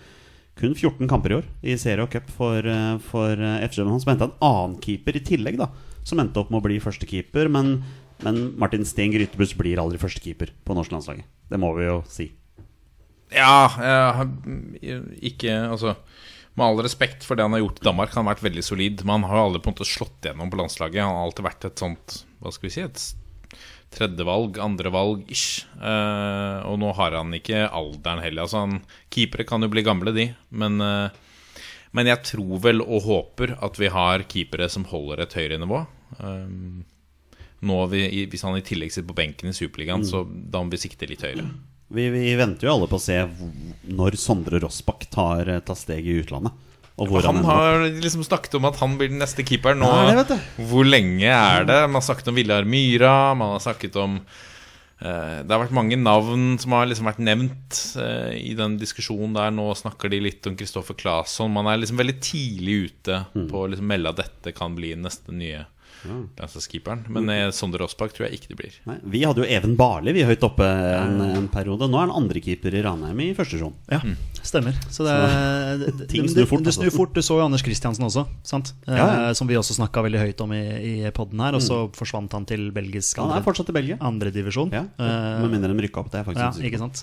[0.59, 4.03] Kun 14 kamper i år i serie og cup for, eh, for eh, FC København.
[4.03, 5.70] Som henta en annen keeper i tillegg, da.
[6.05, 7.51] Som endte opp med å bli førstekeeper.
[7.51, 7.83] Men,
[8.23, 11.27] men Martin Steen Grytebust blir aldri førstekeeper på norsk landslaget.
[11.51, 12.33] Det må vi jo si.
[13.35, 14.29] Ja, jeg har
[15.25, 15.97] ikke Altså
[16.55, 19.03] med all respekt for det han har gjort i Danmark, han har vært veldig solid.
[19.03, 21.03] Men han har aldri på en måte slått gjennom på landslaget.
[21.03, 23.05] Han har alltid vært et sånt Hva skal vi si Et
[23.94, 25.64] tredjevalg, andrevalg ish.
[25.78, 28.46] Eh, og nå har han ikke alderen heller.
[28.46, 28.80] Altså han,
[29.14, 30.28] Keepere kan jo bli gamle, de.
[30.50, 31.61] Men, eh,
[31.94, 35.85] men jeg tror vel og håper at vi har keepere som holder et høyere nivå.
[36.18, 36.50] Eh,
[37.64, 40.83] nå vi, hvis han i tillegg sitter på benken i Superligaen, så da må vi
[40.83, 41.46] sikte litt høyere.
[41.94, 43.16] Vi, vi venter jo alle på å se
[43.94, 46.57] når Sondre Rossbakk tar, tar steg i utlandet.
[47.02, 49.80] Og hvor Han har liksom snakket om at han blir den neste keeperen.
[49.83, 50.40] Nå, jeg.
[50.70, 51.80] hvor lenge er det?
[51.88, 55.98] Man har snakket om Viljar Myra, man har snakket om uh, Det har vært mange
[55.98, 59.50] navn som har liksom vært nevnt uh, i den diskusjonen der.
[59.50, 61.50] Nå snakker de litt om Kristoffer Claesson.
[61.57, 63.48] Man er liksom veldig tidlig ute Mm.
[63.50, 65.64] på å liksom melde at dette kan bli neste nye
[66.38, 67.07] landslagskeeperen.
[67.09, 67.52] Men mm.
[67.57, 68.74] Sondre Rossbakk tror jeg ikke det blir.
[68.88, 71.88] Nei, vi hadde jo Even Barli vi høyt oppe en, en periode.
[71.90, 73.74] Nå er han andrekeeper i Ranheim i første sesjon.
[73.90, 74.02] Ja,
[74.46, 74.76] stemmer.
[74.92, 75.14] Så det,
[75.80, 76.98] det, det, ting snur fort, det snur altså.
[76.98, 77.14] fort.
[77.16, 78.72] Du så jo Anders Kristiansen også, sant?
[78.87, 79.07] Ja, ja.
[79.30, 81.57] Eh, som vi også snakka veldig høyt om i, i poden her.
[81.57, 83.98] Og så forsvant han til belgisk Han er fortsatt i Belgia.
[84.00, 84.72] andredivisjon.
[84.74, 86.11] Ja, Eh, Med mindre de rykka opp.
[86.12, 87.02] Det er faktisk ja, ikke sant?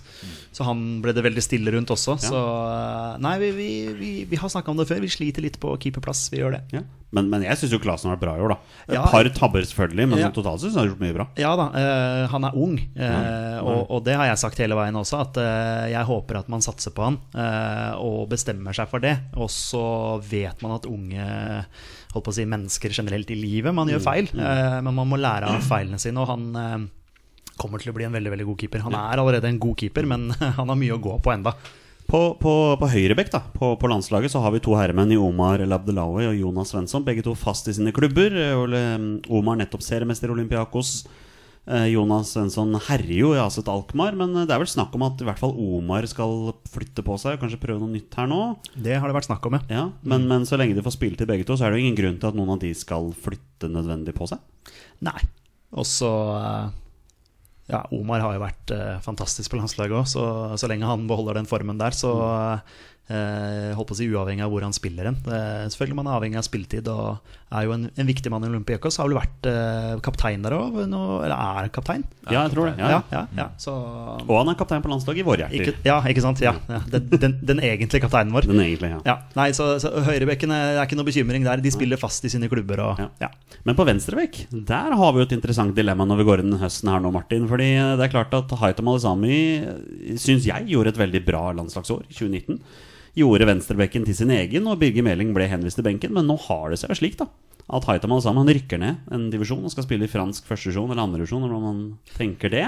[0.55, 2.17] Så han ble det veldig stille rundt også.
[2.21, 5.01] Så eh, nei, vi, vi, vi, vi har snakka om det før.
[5.03, 6.29] Vi sliter litt på keeperplass.
[6.31, 6.63] Vi gjør det.
[6.77, 6.85] Ja.
[7.11, 8.57] Men, men jeg syns jo Klasen har vært bra i år, da.
[8.87, 9.03] Et Ja.
[9.11, 10.29] par tabber selvfølgelig, men Ja.
[10.31, 11.27] totalt totalt jeg han har gjort mye bra.
[11.37, 14.95] Ja da, uh, han er ung, eh, og, og det har jeg sagt hele veien
[14.95, 15.19] også.
[15.21, 19.13] At uh, jeg håper at man satser på han eh, og bestemmer seg for det.
[19.39, 19.83] Og så
[20.27, 21.27] vet man at unge
[22.11, 25.19] holdt på å si, mennesker generelt i livet Man gjør feil, eh, men man må
[25.19, 26.19] lære av feilene sine.
[26.21, 28.83] Og han eh, kommer til å bli en veldig veldig god keeper.
[28.87, 31.55] Han er allerede en god keeper, men han har mye å gå på enda.
[32.11, 35.61] På, på, på høyrebekk da, på, på landslaget så har vi to herremenn i Omar
[35.63, 37.05] Labdelawi og Jonas Svensson.
[37.07, 38.35] Begge to fast i sine klubber.
[39.31, 41.05] Omar nettopp seriemester i Olympiakos.
[41.69, 45.19] Eh, Jonas Svensson herjer jo i Aset Alkmaar, men det er vel snakk om at
[45.21, 48.39] i hvert fall Omar skal flytte på seg og kanskje prøve noe nytt her nå.
[48.73, 49.61] Det har det vært snakk om, ja.
[49.69, 51.85] Ja, men, men så lenge de får spille til begge to, så er det jo
[51.85, 54.41] ingen grunn til at noen av de skal flytte nødvendig på seg.
[55.05, 55.19] Nei.
[55.77, 56.71] Og så eh,
[57.71, 60.25] Ja, Omar har jo vært eh, fantastisk på landslaget òg, så,
[60.57, 64.51] så lenge han beholder den formen der, så eh, Holdt på å si uavhengig av
[64.53, 65.17] hvor han spiller hen.
[65.25, 68.49] Eh, selvfølgelig man er avhengig av spilletid, og er jo en, en viktig mann i
[68.51, 68.99] Olympiakos.
[69.01, 72.05] Har vel vært eh, kaptein der òg, eller er kaptein?
[72.29, 72.75] Ja, jeg tror det.
[72.79, 73.47] Ja, Ja, ja.
[73.59, 73.73] så
[74.23, 75.73] Og han er kaptein på landslaget i våre hjerter.
[75.73, 76.39] ikke, Ja, ikke sant?
[76.93, 78.47] Den, den, den egentlige kapteinen vår.
[78.47, 79.17] Den egentlige, ja.
[79.35, 81.63] Nei, så, så Høyrebekken er ikke noe bekymring der.
[81.63, 82.83] De spiller fast i sine klubber.
[82.85, 83.01] Og.
[83.67, 86.93] Men på venstrebekk, der har vi jo et interessant dilemma når vi går inn høsten
[86.93, 87.49] her nå, Martin.
[87.51, 92.15] Fordi det er klart at Haitam Alisami syns jeg gjorde et veldig bra landslagsår i
[92.15, 92.61] 2019.
[93.17, 96.13] Gjorde venstrebekken til sin egen, og Birger Meling ble henvist til benken.
[96.15, 97.27] Men nå har det seg jo slik, da.
[97.71, 101.03] At Haitham og han rykker ned en divisjon og skal spille i fransk førstesjon eller
[101.05, 101.81] andredivisjon, eller om man
[102.17, 102.65] tenker det.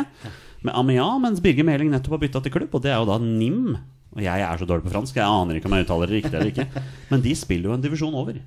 [0.63, 3.17] Med Amia, mens Birger Meling nettopp har bytta til klubb, og det er jo da
[3.19, 3.75] NIM.
[4.13, 6.37] Og jeg er så dårlig på fransk, jeg aner ikke om jeg uttaler det riktig
[6.37, 6.83] eller ikke.
[7.11, 8.37] Men de spiller jo en divisjon over.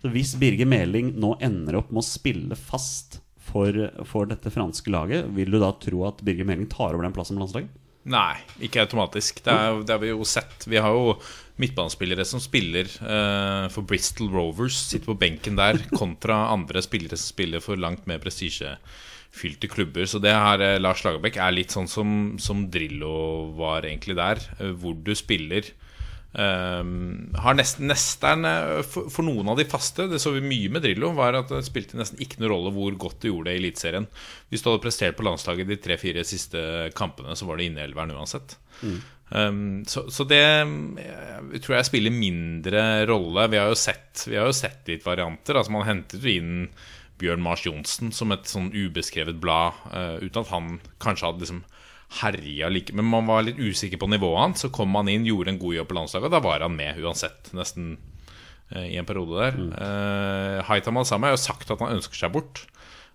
[0.00, 3.74] Så hvis Birger Meling nå ender opp med å spille fast for,
[4.08, 7.36] for dette franske laget, vil du da tro at Birger Meling tar over den plassen
[7.36, 7.70] på landslaget?
[8.10, 9.42] Nei, ikke automatisk.
[9.44, 10.66] Det, er, det har vi jo sett.
[10.66, 11.14] Vi har jo
[11.60, 17.34] midtbanespillere som spiller uh, for Bristol Rovers, sitter på benken der, kontra andre spillere som
[17.34, 20.08] spiller for langt mer prestisjefylte klubber.
[20.10, 24.42] Så det her, eh, Lars Lagerbäck, er litt sånn som, som Drillo var egentlig der,
[24.58, 25.68] eh, hvor du spiller.
[26.30, 30.70] Um, har nesten, nesten eh, for, for noen av de faste, det så vi mye
[30.70, 33.56] med Drillo, var at det spilte nesten ikke noen rolle hvor godt du gjorde det
[33.56, 34.06] i Eliteserien.
[34.50, 36.62] Hvis du hadde prestert på landslaget de tre-fire siste
[36.98, 38.54] kampene, så var det inneelveren uansett.
[38.84, 39.00] Mm.
[39.30, 43.50] Um, så, så det jeg tror jeg spiller mindre rolle.
[43.50, 45.58] Vi har jo sett, vi har jo sett litt varianter.
[45.58, 46.54] Altså Man hentet jo inn
[47.20, 51.62] Bjørn Mars Johnsen som et sånn ubeskrevet blad, uh, uten at han kanskje hadde liksom
[52.10, 54.64] herja like Men man var litt usikker på nivået hans.
[54.64, 56.98] Så kom han inn, gjorde en god jobb på landslaget, og da var han med
[57.02, 57.52] uansett.
[57.56, 57.94] Nesten
[58.74, 59.60] uh, i en periode der.
[59.70, 62.64] Uh, Haitam Al-Sami har jo sagt at han ønsker seg bort.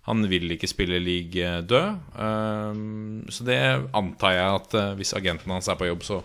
[0.06, 2.00] Han vil ikke spille league død.
[2.16, 3.60] Uh, så det
[3.96, 6.20] antar jeg at eh, hvis agenten hans er på jobb, så,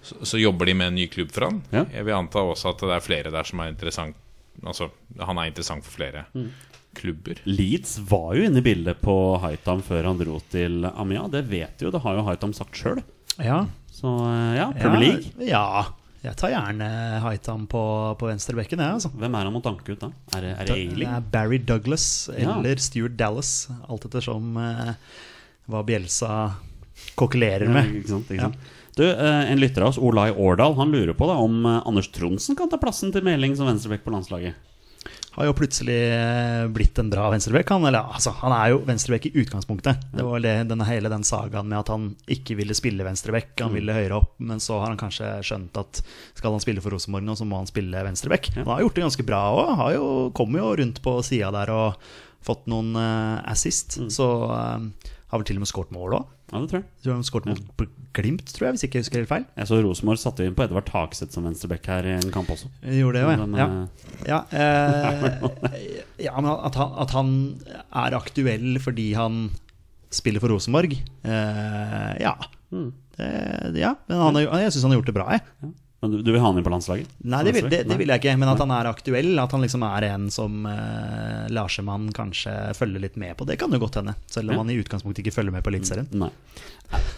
[0.00, 1.60] så, så jobber de med en ny klubb for han.
[1.74, 1.84] Ja.
[1.92, 4.26] Jeg vil anta også at det er flere der som er interessant
[4.60, 6.26] Altså, han er interessant for flere
[6.96, 7.38] klubber.
[7.44, 11.26] Leeds var jo inne i bildet på Haitam før han dro til Amia.
[11.30, 13.00] Det vet du jo, det har jo Haitam sagt sjøl.
[13.38, 13.62] Ja.
[13.94, 15.46] Så eh, ja, Premier League.
[15.48, 15.86] Ja,
[16.24, 16.88] jeg tar gjerne
[17.24, 17.80] Haitam på,
[18.20, 19.08] på venstrebekken, jeg, altså.
[19.16, 20.10] Hvem er han må tanke ut da?
[20.36, 21.08] Er det, er det Det Ailing?
[21.14, 22.56] er Barry Douglas Ja.
[22.58, 23.54] eller Stuart Dallas,
[23.88, 24.92] alt ettersom eh,
[25.70, 26.34] hva Bjelsa
[27.16, 27.94] kokkelerer Ja, med.
[28.02, 28.68] ikke sant, ikke sant.
[28.98, 32.10] Du, eh, En lytter av oss, Olai Årdal, han lurer på da om eh, Anders
[32.12, 34.58] Tronsen kan ta plassen til Meling som venstrebekk på landslaget.
[35.36, 37.68] Har jo plutselig eh, blitt en bra venstrebekk.
[37.70, 40.08] Han, eller, altså, han er jo venstrebekk i utgangspunktet.
[40.10, 43.52] Det var det, denne, hele den sagaen med at han ikke ville spille venstrebekk.
[43.54, 43.62] Mm.
[43.62, 46.02] Han ville høyere opp, men så har han kanskje skjønt at
[46.34, 48.50] skal han spille for Rosenborg nå, så må han spille venstrebekk.
[48.58, 49.86] Han har gjort det ganske bra òg.
[50.36, 52.10] Kommer jo rundt på sida der og
[52.44, 54.00] fått noen eh, assist.
[54.00, 54.10] Mm.
[54.10, 56.36] Så eh, har vel til og med skåret mål òg.
[56.50, 56.86] Ja, det tror jeg.
[57.04, 59.44] Tror han skåret mot Glimt, tror jeg, hvis ikke jeg husker helt feil.
[59.54, 62.66] Jeg så Rosenborg satte inn på Edvard Takseth som venstrebekk her i en kamp også.
[62.82, 63.66] Jeg gjorde det jo, ja.
[63.68, 64.40] eh, ja.
[64.58, 65.76] ja eh,
[66.26, 67.30] Ja, men at han, at han
[68.02, 69.44] er aktuell fordi han
[70.10, 72.34] spiller for Rosenborg eh, Ja.
[72.70, 75.70] Det, ja, men han, jeg syns han har gjort det bra, jeg.
[76.00, 77.10] Men du, du vil ha han inn på landslaget?
[77.28, 78.32] Nei, det vil, det, det vil jeg ikke.
[78.40, 83.02] Men at han er aktuell, at han liksom er en som eh, Larsemann kanskje følger
[83.04, 84.14] litt med på, det kan jo godt hende.
[84.32, 84.62] Selv om Ja.
[84.62, 86.08] han i utgangspunktet ikke følger med på Eliteserien.
[86.16, 86.30] Nei.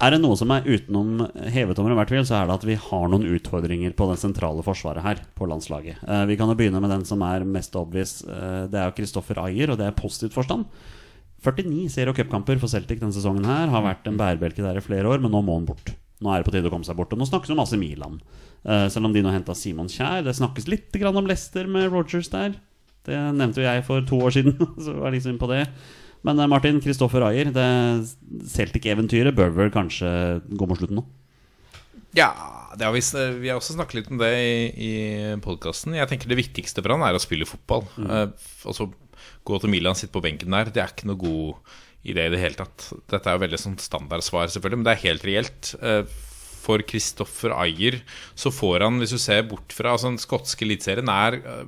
[0.02, 1.22] Er det noe som er utenom
[1.54, 4.64] hevet over hvert tvil, så er det at vi har noen utfordringer på det sentrale
[4.66, 6.02] forsvaret her på landslaget.
[6.02, 8.18] Eh, vi kan jo begynne med den som er mest obvious.
[8.26, 10.66] Eh, det er jo Kristoffer Ayer, og det er positivt forstand.
[11.42, 14.84] 49 serie- og cupkamper for Celtic denne sesongen her har vært en bærebjelke der i
[14.84, 15.94] flere år, men nå må han bort.
[16.22, 17.10] Nå er det på tide å komme seg bort.
[17.14, 18.20] Og nå snakkes det AC Milan.
[18.62, 20.22] Eh, selv om de nå henta Simon Kjær.
[20.26, 22.54] Det snakkes litt grann om Leicester med Rogers der.
[23.02, 25.64] Det nevnte jo jeg for to år siden, så var jeg liksom på det.
[26.26, 27.66] Men eh, Martin, Kristoffer Ayer, det
[28.54, 30.08] Celtic-eventyret bør vel kanskje
[30.46, 31.06] gå mot slutten nå?
[32.14, 32.30] Ja,
[32.76, 33.00] det har vi,
[33.40, 34.92] vi har også snakket litt om det i, i
[35.42, 35.96] podkasten.
[35.96, 37.86] Jeg tenker det viktigste for han er å spille fotball.
[37.96, 38.10] Mm.
[38.10, 38.92] Uh, altså
[39.46, 40.70] Gå til Milan, sitte på benken der.
[40.70, 41.72] Det er ikke noe god
[42.06, 42.88] idé i det hele tatt.
[43.10, 45.70] Dette er jo veldig sånn standardsvar, selvfølgelig, men det er helt reelt.
[45.82, 46.14] Eh,
[46.62, 48.00] for Kristoffer Ayer
[48.38, 51.64] så får han, hvis du ser bort fra altså Den skotske eliteserien er eh,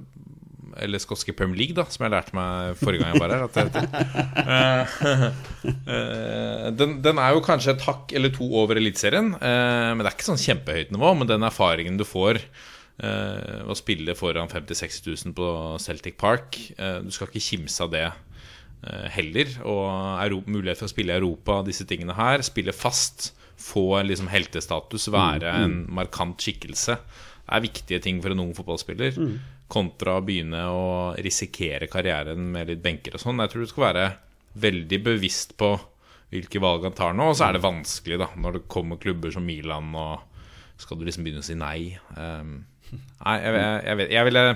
[0.84, 3.42] Eller skotske Premier League, da, som jeg lærte meg forrige gang jeg var her.
[3.58, 5.32] Heter.
[5.64, 10.08] Eh, den, den er jo kanskje et hakk eller to over Eliteserien, eh, men det
[10.10, 11.12] er ikke sånn kjempehøyt nivå.
[11.20, 12.40] Men den erfaringen du får
[13.02, 15.48] eh, å spille foran 50 000-60 000 på
[15.82, 19.54] Celtic Park eh, Du skal ikke kimse av det eh, heller.
[19.68, 22.44] Og mulighet for å spille i Europa, disse tingene her.
[22.46, 23.32] Spille fast,
[23.64, 26.98] få liksom heltestatus, være en markant skikkelse.
[27.54, 29.16] Er viktige ting for en ung fotballspiller.
[29.72, 30.84] Kontra å begynne å
[31.24, 33.40] risikere karrieren med litt benker og sånn.
[33.40, 34.06] Jeg tror du skal være
[34.64, 35.72] veldig bevisst på
[36.34, 37.30] hvilke valg han tar nå.
[37.32, 40.20] Og så er det vanskelig da når det kommer klubber som Milan, og
[40.80, 41.94] skal du liksom begynne å si nei.
[42.18, 44.46] Um, nei, jeg, jeg, jeg, vet, jeg ville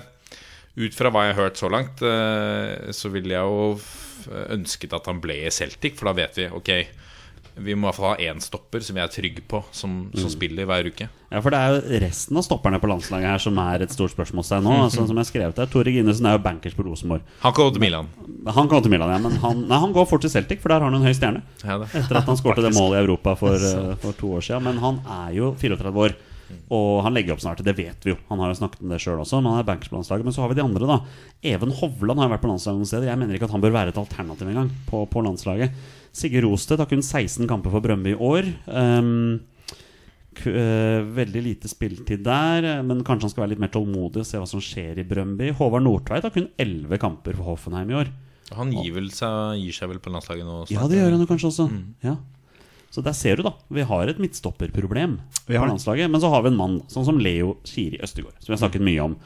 [0.79, 5.09] Ut fra hva jeg har hørt så langt, eh, så ville jeg jo ønsket at
[5.11, 6.71] han ble i Celtic, for da vet vi ok,
[7.61, 10.31] vi må i hvert fall ha én stopper som vi er trygge på, som, som
[10.33, 11.09] spiller hver uke.
[11.29, 14.15] Ja, for det er jo resten av stopperne på landslaget her som er et stort
[14.15, 14.77] spørsmålstegn nå.
[14.95, 17.27] Sånn som jeg skrev der, Tore Ginesen er jo bankers på Rosenborg.
[17.43, 18.09] Han kan gå til Milan.
[18.49, 20.81] Han kommer til Milan, ja, men han, nei, han går fort til Celtic, for der
[20.81, 21.43] har han en høy stjerne.
[21.61, 21.77] Ja.
[21.85, 24.65] Etter at han skårte det målet i Europa for, eh, for to år siden.
[24.71, 26.17] Men han er jo 34 år,
[26.75, 27.63] og han legger opp snart.
[27.65, 28.19] Det vet vi jo.
[28.31, 30.29] Han har jo snakket om det sjøl også, men han er bankers på landslaget.
[30.29, 30.99] Men så har vi de andre, da.
[31.53, 33.11] Even Hovland har vært på landslaget noen steder.
[33.11, 35.87] Jeg mener ikke at han bør være et alternativ engang på, på landslaget.
[36.19, 38.51] Sigurd Rosted har kun 16 kamper for Brøndby i år.
[38.67, 39.41] Um,
[40.39, 44.39] veldig lite spilletid der, eh, men kanskje han skal være litt mer tålmodig og se
[44.39, 45.51] hva som skjer i Brøndby.
[45.59, 48.13] Håvard Nordtveit har kun 11 kamper for Hoffenheim i år.
[48.57, 50.61] Han gir, seg, gir seg vel på landslaget nå?
[50.73, 51.67] Ja, det gjør han jo kanskje også.
[52.07, 52.15] Ja.
[52.91, 53.53] Så der ser du, da.
[53.69, 56.11] Vi har et midtstopperproblem på landslaget.
[56.11, 58.85] Men så har vi en mann sånn som Leo Kiri Østegård, som vi har snakket
[58.85, 59.19] mye om.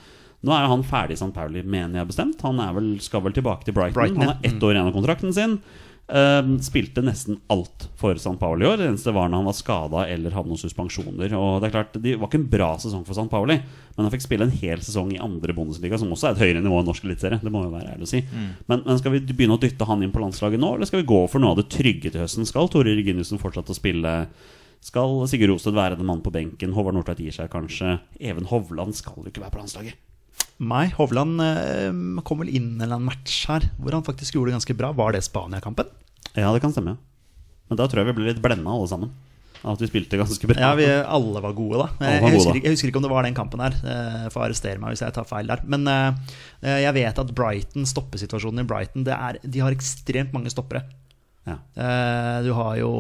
[0.43, 1.31] Nå er jo han ferdig i St.
[1.37, 2.43] Pauli, mener jeg bestemt.
[2.43, 3.95] Han er vel, skal vel tilbake til Brighton.
[4.01, 5.61] Brighton, han er har ett år igjen av kontrakten sin.
[6.11, 8.35] Ehm, spilte nesten alt for St.
[8.41, 8.77] Pauli i år.
[8.77, 11.33] Det eneste var når han var skada eller hadde noen suspensjoner.
[11.39, 13.31] Og Det er klart, Det var ikke en bra sesong for St.
[13.31, 13.57] Pauli,
[13.97, 16.63] men han fikk spille en hel sesong i andre Bundesliga, som også er et høyere
[16.63, 17.41] nivå enn norsk eliteserie.
[17.41, 18.21] Det må jo være ærlig å si.
[18.69, 21.09] Men, men skal vi begynne å dytte han inn på landslaget nå, eller skal vi
[21.09, 22.45] gå for noe av det trygge til høsten?
[22.45, 24.27] Skal Tore Reginiussen fortsette å spille?
[24.83, 26.75] Skal Sigurd Rosted være den mannen på benken?
[26.75, 28.01] Håvard Nordtveit gir seg kanskje.
[28.21, 29.95] Even Hovland skal jo ikke være på landslaget.
[30.63, 31.91] Nei, Hovland eh,
[32.27, 34.93] kom vel inn en eller annen match her hvor han faktisk gjorde det ganske bra.
[34.95, 35.91] Var det Spania-kampen?
[36.37, 36.95] Ja, det kan stemme.
[36.95, 39.13] ja Men da tror jeg vi ble litt blenda alle sammen.
[39.63, 40.59] At vi spilte ganske bra.
[40.59, 41.87] Ja, vi alle var gode, da.
[42.03, 42.63] Jeg, var jeg, gode, husker, da.
[42.67, 43.77] jeg husker ikke om det var den kampen her.
[43.87, 45.63] eh, Får arrestere meg hvis jeg tar feil der.
[45.71, 50.83] Men eh, jeg vet at Brighton, stoppesituasjonen i Brighton, er, de har ekstremt mange stoppere.
[51.43, 51.57] Ja.
[51.75, 52.91] Eh, Du har jo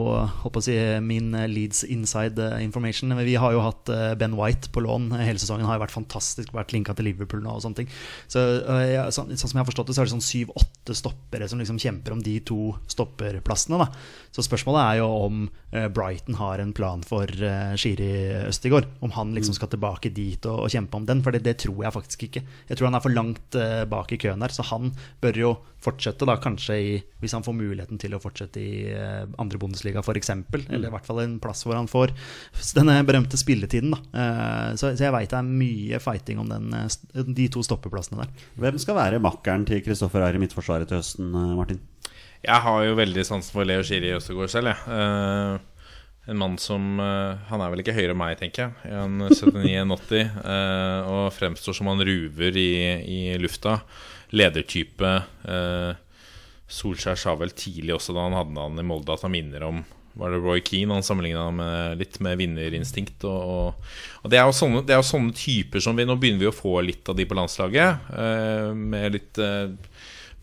[0.42, 0.74] håper å si,
[1.05, 3.12] min Leeds inside eh, information.
[3.14, 5.66] Men Vi har jo hatt eh, Ben White på lån hele sesongen.
[5.68, 7.92] Har jo vært fantastisk, vært linka til Liverpool nå og sånne ting.
[8.33, 8.42] Så
[8.90, 11.62] ja, sånn, sånn som jeg har forstått det, så er det sånn syv-åtte stoppere som
[11.62, 13.78] liksom kjemper om de to stopperplassene.
[13.78, 15.42] da Så spørsmålet er jo om
[15.94, 17.31] Brighton har en plan for
[17.78, 18.11] Shiri
[18.48, 18.90] Østigård.
[19.00, 21.22] Om han liksom skal tilbake dit og, og kjempe om den.
[21.24, 22.42] For det, det tror jeg faktisk ikke.
[22.68, 23.59] Jeg tror han er for langt
[23.92, 24.52] bak i køen der.
[24.52, 24.90] Så han
[25.22, 25.52] bør jo
[25.83, 26.90] fortsette, da kanskje i,
[27.22, 30.31] hvis han får muligheten til å fortsette i eh, andre Bundesliga f.eks.
[30.68, 32.12] Eller i hvert fall en plass hvor han får
[32.75, 33.90] denne berømte spilletiden.
[33.92, 37.62] da Eh, Så, så jeg veit det er mye fighting om den, eh, de to
[37.62, 38.31] stoppeplassene der.
[38.59, 41.81] Hvem skal være makkeren til Kristoffer Ayer i Midtforsvaret til høsten, Martin?
[42.42, 44.77] Jeg har jo veldig sansen for Leo Schiri Østegård selv, jeg.
[44.88, 45.59] Ja.
[46.33, 48.92] en mann som Han er vel ikke høyere enn meg, tenker jeg.
[48.95, 50.21] En 79-80.
[50.45, 52.68] eh, og fremstår som han ruver i,
[53.07, 53.81] i lufta.
[54.33, 55.12] Ledertype.
[56.72, 59.82] Solskjær sa vel tidlig også da han hadde han i Molde, at han minner om
[60.18, 63.22] var det Roy Keane han sammenligna med, litt med vinnerinstinkt.
[63.24, 63.78] Og,
[64.20, 66.52] og, det, er jo sånne, det er sånne typer som vi Nå begynner vi å
[66.52, 68.11] få litt av de på landslaget.
[68.12, 69.72] eh, med litt eh,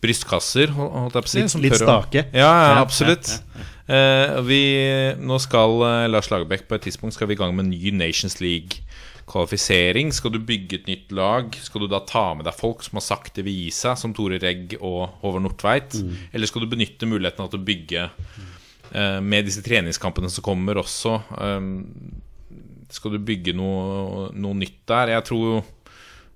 [0.02, 1.42] brystkasser, holdt jeg på å si.
[1.44, 2.24] Litt- som litt tør å- stake.
[2.34, 3.30] Ja, ja, Ja, absolutt.
[3.90, 4.60] Eh, vi,
[5.22, 8.40] nå skal eh, Lars Lagerbäck på et tidspunkt skal vi i gang med ny Nations
[9.30, 10.12] League-kvalifisering.
[10.12, 13.06] Skal du bygge et nytt lag, skal du da ta med deg folk som har
[13.06, 15.94] sagt det vil gi seg, som Tore Regg og Håvard Nordtveit?
[16.32, 18.08] Eller skal du benytte muligheten til å bygge
[18.92, 21.20] eh, med disse treningskampene som kommer også?
[21.38, 21.60] eh,
[22.90, 25.14] skal du bygge noe, noe nytt der?
[25.14, 25.58] Jeg tror jo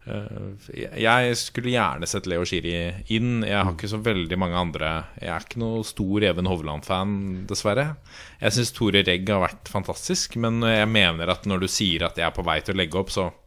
[0.05, 2.75] Jeg skulle gjerne sett Leo Schiri
[3.17, 3.39] inn.
[3.47, 7.15] Jeg har ikke så veldig mange andre Jeg er ikke noe stor Even Hovland-fan,
[7.49, 7.87] dessverre.
[8.43, 12.21] Jeg syns Tore Regg har vært fantastisk, men jeg mener at når du sier at
[12.21, 13.44] jeg er på vei til å legge opp, så eh,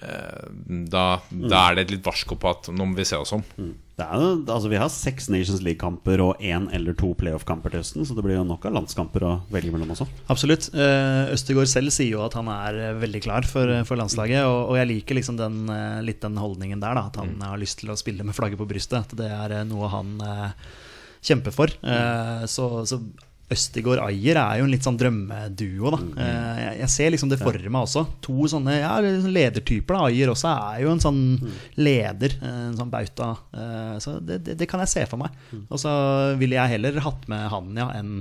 [0.00, 3.42] da, da er det et litt varsko på at nå må vi se oss om.
[4.00, 4.22] Det er
[4.54, 8.24] altså Vi har seks Nations League-kamper og én eller to playoff-kamper til høsten, så det
[8.24, 10.06] blir jo nok av landskamper å velge mellom også.
[10.32, 10.70] Absolutt.
[10.72, 14.46] Eh, Østegård selv sier jo at han er eh, veldig klar for, for landslaget.
[14.48, 17.60] Og, og jeg liker liksom den, eh, litt den holdningen der, da, at han har
[17.60, 19.04] lyst til å spille med flagget på brystet.
[19.04, 20.70] At det er eh, noe han eh,
[21.20, 21.76] kjemper for.
[21.84, 23.02] Eh, så, så
[23.50, 25.90] Østegård Ayer er jo en litt sånn drømmeduo.
[25.94, 28.04] da Eh, jeg, ser liksom det for meg også.
[28.24, 29.96] To sånne ja, ledertyper.
[29.96, 31.22] da Ayer også er jo en sånn
[31.80, 33.30] leder, eh, en sånn bauta.
[33.52, 35.34] Eh, så det, det, det kan jeg se for meg.
[35.68, 35.92] Og så
[36.40, 38.20] ville jeg heller hatt med han ja, enn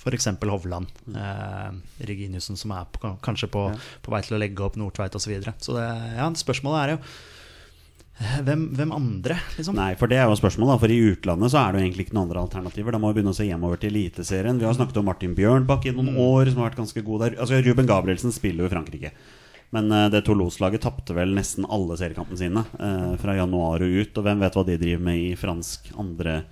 [0.00, 0.30] F.eks.
[0.40, 0.88] Hovland.
[1.12, 1.72] Eh,
[2.08, 3.66] Reginiussen som er på, kanskje på,
[4.00, 5.26] på vei til å legge opp Nordtveit osv.
[5.26, 5.54] Så, videre.
[5.60, 7.02] så det, ja, spørsmålet er jo
[8.20, 9.76] hvem, hvem andre, liksom?
[9.78, 10.80] Nei, for det er jo spørsmålet.
[10.82, 12.92] For i utlandet så er det jo egentlig ikke noen andre alternativer.
[12.92, 14.60] Da må vi begynne å se hjemover til Eliteserien.
[14.60, 17.38] Vi har snakket om Martin Bjørnbakk i noen år, som har vært ganske god der.
[17.40, 19.12] Altså Ruben Gabrielsen spiller jo i Frankrike.
[19.72, 24.12] Men uh, det Toulouse-laget tapte vel nesten alle seriekampene sine uh, fra januar og ut.
[24.12, 26.42] Og hvem vet hva de driver med i fransk andre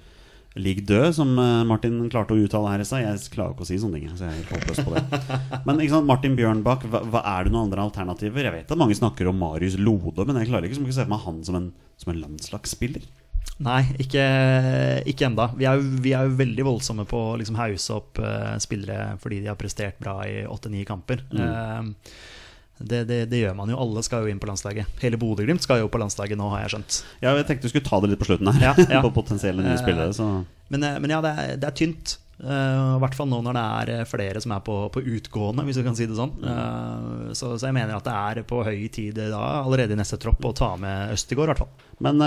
[0.58, 3.04] Ligue 2, som eh, Martin klarte å uttale her i stad.
[3.04, 5.22] Jeg klarer ikke å si sånne ting, så jeg er helt håpløs på det.
[5.66, 8.48] Men ikke sant, Martin Bjørnbakk, hva, hva er det noen andre alternativer?
[8.48, 11.14] Jeg vet at mange snakker om Marius Lode, men jeg klarer ikke, ikke se for
[11.14, 13.06] meg han som en, som en landslagsspiller.
[13.64, 14.24] Nei, ikke,
[15.10, 15.48] ikke enda.
[15.58, 19.16] Vi er, jo, vi er jo veldig voldsomme på å liksom hause opp uh, spillere
[19.22, 21.24] fordi de har prestert bra i åtte-ni kamper.
[21.34, 21.88] Eh,
[22.78, 23.78] det, det, det gjør man jo.
[23.82, 24.86] Alle skal jo inn på landslaget.
[25.02, 27.00] Hele Bodø-Glimt skal jo på landslaget nå, har jeg skjønt.
[27.24, 29.02] Ja, jeg tenkte du skulle ta det litt på slutten her, Ja, ja.
[29.06, 30.14] på potensielle nye Eh, spillere.
[30.14, 30.28] Så
[30.70, 32.18] Men, eh, men ja, det er, det er tynt.
[32.38, 35.64] Eh, I hvert fall nå når det er eh, flere som er på, på utgående,
[35.66, 36.36] hvis du kan si det sånn.
[36.38, 40.20] Eh, så, så jeg mener at det er på høy tid da, allerede i neste
[40.22, 41.86] tropp, å ta med Østegård, i hvert fall.
[41.98, 42.20] Men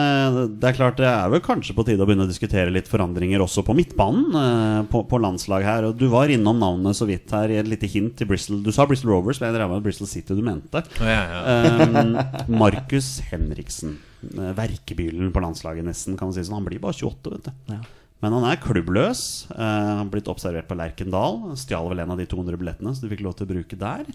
[0.60, 3.40] det er klart det er vel kanskje på tide å begynne å diskutere litt forandringer
[3.40, 4.84] også på midtbanen.
[4.92, 7.88] på, på landslag her Og Du var innom navnet så vidt her i et lite
[7.88, 8.60] hint til Bristol.
[8.66, 10.84] Du sa Bristol Rovers, men jeg drev med Bristol City du mente.
[11.00, 11.88] Ja, ja.
[11.88, 12.20] Um,
[12.60, 13.96] Markus Henriksen.
[14.60, 16.20] Verkebylen på landslaget, nesten.
[16.20, 17.72] kan man si sånn Han blir bare 28, vet du.
[17.72, 17.80] Ja.
[18.22, 19.24] Men han er klubbløs.
[19.50, 21.42] Uh, blitt observert på Lerkendal.
[21.60, 24.06] Stjal vel en av de 200 billettene, så du fikk lov til å bruke der.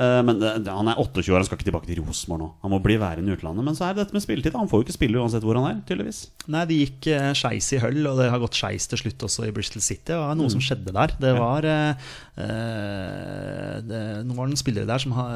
[0.00, 2.48] Eh, Men eh, han er 28 år, han skal ikke tilbake til Rosenborg nå.
[2.64, 3.66] Han må bli værende i utlandet.
[3.66, 4.56] Men så er det dette med spilletid.
[4.56, 6.22] Han får jo ikke spille uansett hvor han er, tydeligvis.
[6.50, 9.48] Nei, det gikk eh, skeis i høll, og det har gått skeis til slutt også
[9.48, 10.08] i Bristol City.
[10.10, 11.14] Det var noe som skjedde der.
[11.20, 11.76] Det var ja.
[12.40, 15.28] uh, det, Nå var det en spillere der som ha-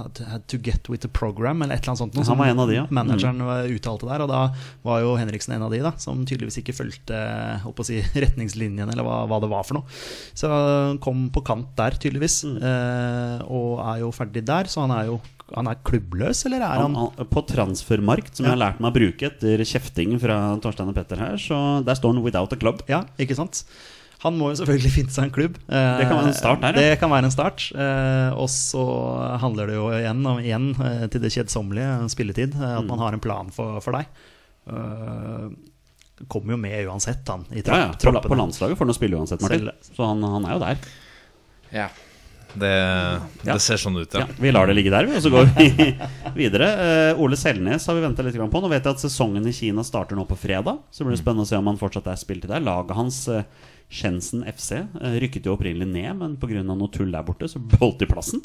[0.00, 2.18] had, had to get with the program, eller et eller annet sånt.
[2.18, 2.86] noe Han var en av de, ja.
[2.90, 3.76] Manageren mm.
[3.76, 4.42] uttalte der, og da
[4.82, 7.22] var jo Henriksen en av de, da, som tydeligvis ikke fulgte
[7.86, 10.02] si, retningslinjene, eller hva, hva det var for noe.
[10.38, 10.50] Så
[11.04, 12.58] kom på kant der, tydeligvis, Mm.
[12.62, 14.64] Uh, og er jo ferdig der.
[14.72, 15.20] Så han er jo
[15.52, 18.94] han er klubbløs, eller er Han, han på transfermarkt, som jeg har lært meg å
[18.96, 22.80] bruke etter kjefting fra Torstein og Petter her, så der står han 'without a club'.
[22.88, 23.64] Ja, ikke sant?
[24.22, 25.56] Han må jo selvfølgelig finne seg en klubb.
[25.68, 26.80] Eh, Det kan være en start der, ja.
[26.94, 27.66] Det kan være en start.
[27.74, 28.84] Eh, og så
[29.42, 32.54] handler det jo igjen om igjen eh, til det kjedsommelige spilletid.
[32.54, 32.78] eh, Mm.
[32.78, 34.06] At man har en plan for, for deg.
[34.70, 35.50] Eh,
[36.28, 37.44] kommer jo med uansett, han.
[37.50, 39.66] I Ja, trapp, ja, på, på landslaget får han å spille uansett, Martin.
[39.68, 40.76] Selv- Så han, han er jo der.
[41.72, 41.88] ja.
[42.54, 42.70] Det,
[43.46, 43.54] Ja.
[43.54, 45.68] det ser sånn ut, Ja, vi lar det ligge der, vi, og så går vi
[46.42, 46.68] videre.
[47.16, 48.60] Uh, Ole Selnes har vi venta litt på.
[48.62, 50.82] Nå vet jeg at sesongen i Kina starter nå på fredag.
[50.92, 52.60] Så blir det spennende å se om han fortsatt er spilt i der.
[52.60, 53.42] Laget hans, uh,
[53.92, 56.62] Shenzhen FC, eh, rykket jo opprinnelig ned, men pga.
[56.64, 58.40] noe tull der borte, så beholdt de plassen.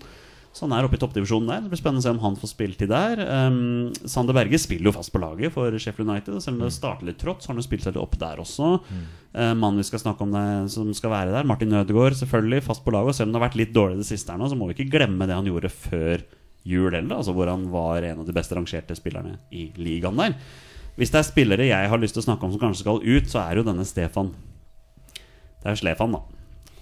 [0.58, 1.60] Så han er oppe i toppdivisjonen der.
[1.62, 3.20] Det blir spennende å se om han får spilletid der.
[3.22, 6.40] Um, Sander Berge spiller jo fast på laget for Sheffield United.
[6.42, 8.42] Selv om det starter litt trått, så har han jo spilt seg litt opp der
[8.42, 8.72] også.
[9.38, 12.82] Eh, Mannen vi skal snakke om det, som skal være der, Martin Ødegaard, selvfølgelig fast
[12.86, 13.14] på laget.
[13.14, 14.80] Og selv om det har vært litt dårlig det siste her nå, så må vi
[14.80, 16.26] ikke glemme det han gjorde før
[16.68, 17.20] jul heller.
[17.20, 20.40] Altså hvor han var en av de best rangerte spillerne i ligaen der.
[20.98, 23.30] Hvis det er spillere jeg har lyst til å snakke om som kanskje skal ut,
[23.30, 24.34] så er jo denne Stefan.
[25.14, 26.37] Det er jo Slefan, da.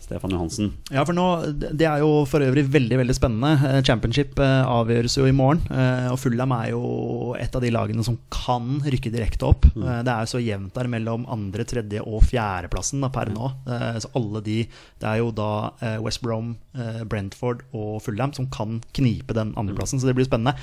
[0.06, 0.72] Stefan Johansen.
[0.94, 1.26] Ja, for nå,
[1.58, 3.52] Det er jo for øvrig veldig veldig spennende.
[3.66, 5.64] Eh, Championship eh, avgjøres jo i morgen.
[5.74, 9.66] eh, Og Fulham er jo et av de lagene som kan rykke direkte opp.
[9.74, 9.88] Mm.
[10.06, 13.50] Det er jo så jevnt der mellom andre, tredje og fjerdeplassen da, per nå.
[13.68, 14.60] Eh, Så alle de
[15.00, 16.56] Det er jo da West Brom,
[17.10, 20.56] Brentford og Fulham som kan knipe den andreplassen, så det blir spennende.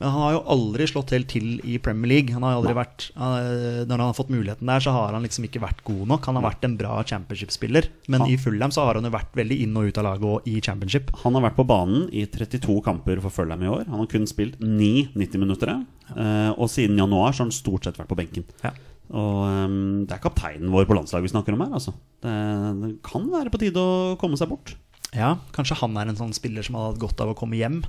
[0.00, 2.32] Men han har jo aldri slått helt til i Premier League.
[2.34, 5.60] Han har aldri vært Når han har fått muligheten der, så har han liksom ikke
[5.62, 6.26] vært god nok.
[6.26, 9.58] Han har vært en bra championship-spiller, men i Fulham så har han jo vært veldig
[9.64, 11.12] inn og ut av laget og i championship.
[11.24, 13.84] Han har vært på banen i 32 kamper for Fulham i år.
[13.90, 15.80] Han har kun spilt 9 90-minuttere.
[16.14, 18.46] Eh, og siden januar så har han stort sett vært på benken.
[18.64, 18.72] Ja.
[19.14, 19.76] Og um,
[20.08, 21.76] det er kapteinen vår på landslaget vi snakker om her.
[21.78, 21.94] Altså.
[22.24, 22.34] Det,
[22.80, 24.74] det kan være på tide å komme seg bort.
[25.14, 27.84] Ja, kanskje han er en sånn spiller som hadde hatt godt av å komme hjem.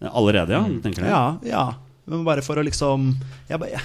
[0.00, 0.64] Allerede, ja?
[0.80, 1.10] tenker du?
[1.10, 1.64] Ja, ja.
[2.08, 3.12] Men bare for å liksom
[3.50, 3.82] jeg, jeg,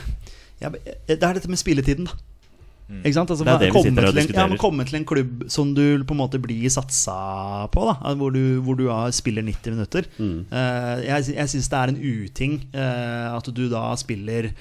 [0.61, 0.79] jeg,
[1.09, 2.15] Det er dette med spilletiden, da.
[2.86, 3.31] Ikke sant?
[3.33, 5.45] Altså, Det er det vi sitter og til en, ja, men komme til en klubb
[5.49, 7.15] som du på en måte blir satsa
[7.73, 8.13] på, da.
[8.19, 10.05] Hvor du, hvor du spiller 90 minutter.
[10.19, 10.45] Mm.
[10.51, 14.51] Uh, jeg jeg syns det er en uting uh, at du da spiller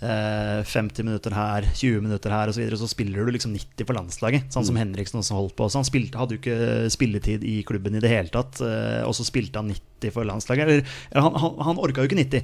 [0.00, 3.84] uh, 50 minutter her, 20 minutter her osv., så, videre, så spiller du liksom 90
[3.84, 4.48] på landslaget.
[4.54, 4.84] Sånn som Mm.
[4.86, 5.68] Henriksen også holdt på.
[5.68, 9.12] Så han spilte, hadde jo ikke spilletid i klubben i det hele tatt, eh, og
[9.16, 10.64] så spilte han 90 for landslaget.
[10.64, 12.42] Eller, eller han, han, han orka jo ikke 90.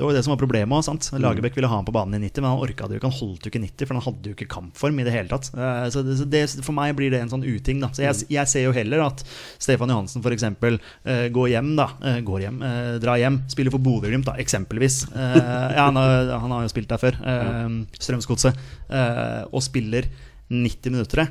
[0.00, 1.10] Det var jo det som var problemet sant?
[1.12, 1.18] Mm.
[1.20, 3.10] Lagerbäck ville ha ham på banen i 90, men han orka det jo ikke.
[3.10, 5.50] Han holdt jo ikke 90, for han hadde jo ikke kampform i det hele tatt.
[5.52, 7.90] Eh, Så det, det, for meg blir det en sånn uting, da.
[7.92, 8.32] Så jeg, Mm.
[8.32, 9.20] jeg ser jo heller at
[9.60, 10.46] Stefan Johansen f.eks.
[11.04, 11.88] Uh, går hjem, da.
[12.02, 13.42] eh, går hjem, eh, drar hjem.
[13.52, 15.02] Spiller for Bodø-Glimt, da, eksempelvis.
[15.12, 15.36] Eh,
[15.76, 17.20] ja, han, har, han har jo spilt der før.
[18.00, 18.56] Strømsgodset.
[18.88, 20.08] eh, og spiller
[20.50, 21.28] 90 minutter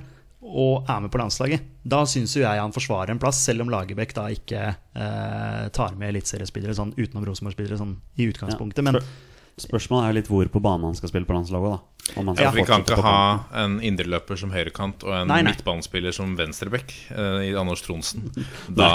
[0.50, 1.62] og er med på landslaget.
[1.86, 5.96] Da syns jo jeg han forsvarer en plass, selv om Lagerbäck da ikke eh, tar
[6.00, 8.84] med eliteseriespillere sånn utenom Rosenborg-spillere sånn i utgangspunktet.
[8.86, 9.26] Men Spør-
[9.60, 11.80] Spørsmålet er jo litt hvor på banen han skal spille på landslaget.
[12.16, 13.16] da Ja, vi kan ikke ha
[13.62, 15.52] en indreløper som høyrekant og en Nei, nei.
[15.52, 18.30] midtbanespiller som venstreback eh, i Anders Tronsen.
[18.80, 18.88] Da,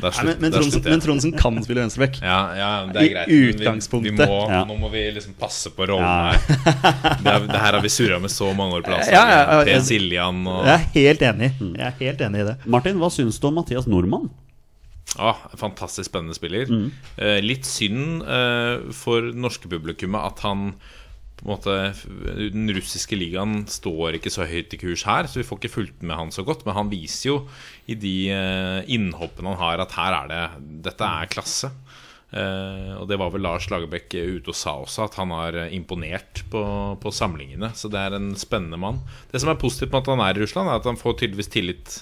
[0.00, 1.02] da, slutt, Nei, men, men, Tronsen, slutter men.
[1.04, 2.20] Tronsen kan spille venstreback.
[2.22, 4.12] Ja, ja, det er I utgangspunktet.
[4.12, 4.62] Vi, vi må.
[4.70, 6.38] Nå må vi liksom passe på rollen her.
[6.46, 9.18] Det, er, det her har vi surra med så mange år på landslaget.
[9.18, 9.82] Ja, ja, ja, Per ja.
[9.86, 11.52] Siljan og Jeg er helt enig.
[11.60, 12.56] Jeg er helt enig i det.
[12.76, 14.30] Martin, hva syns du om Mathias Nordmann?
[15.20, 16.70] Ah, en fantastisk spennende spiller.
[16.70, 16.88] Mm.
[17.20, 20.72] Eh, litt synd eh, for det norske publikummet at han
[21.42, 21.72] måte
[22.38, 26.04] Den russiske ligaen står ikke så høyt i kurs her, så vi får ikke fulgt
[26.06, 26.62] med han så godt.
[26.66, 27.36] Men han viser jo
[27.90, 30.42] i de eh, innhoppene han har, at her er det
[30.86, 31.72] Dette er klasse.
[32.32, 36.44] Eh, og det var vel Lars Lagerbäck ute og sa også, at han har imponert
[36.52, 36.62] på,
[37.02, 37.72] på samlingene.
[37.76, 39.02] Så det er en spennende mann.
[39.34, 41.52] Det som er positivt med at han er i Russland, er at han får tydeligvis
[41.52, 42.00] tillit.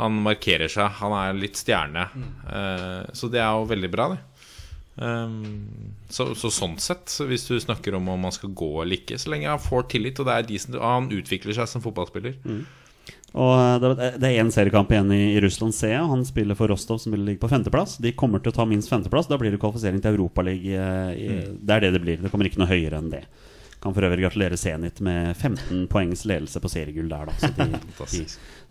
[0.00, 2.08] Han markerer seg, han er litt stjerne.
[2.50, 4.22] Eh, så det er jo veldig bra, det.
[4.94, 5.66] Um,
[6.06, 9.32] så, så sånn sett, hvis du snakker om om han skal gå eller ikke, så
[9.32, 12.36] lenge han får tillit, og det er decent, og han utvikler seg som fotballspiller
[13.34, 16.06] Og eh, det er- én seriekamp igjen i, i Russland, ser jeg.
[16.12, 17.96] Han spiller for Rostov, som vil ligge på femteplass.
[17.98, 19.26] De kommer til å ta minst femteplass.
[19.26, 21.58] Da blir det kvalifisering til Europaligaen.
[21.58, 22.22] Det er det det blir.
[22.22, 23.24] Det kommer ikke noe høyere enn det.
[23.84, 27.34] Kan for øvrig gratulere Zenit med 15 poengs ledelse på seriegull der, da.
[27.36, 27.66] Så de,
[28.14, 28.22] de,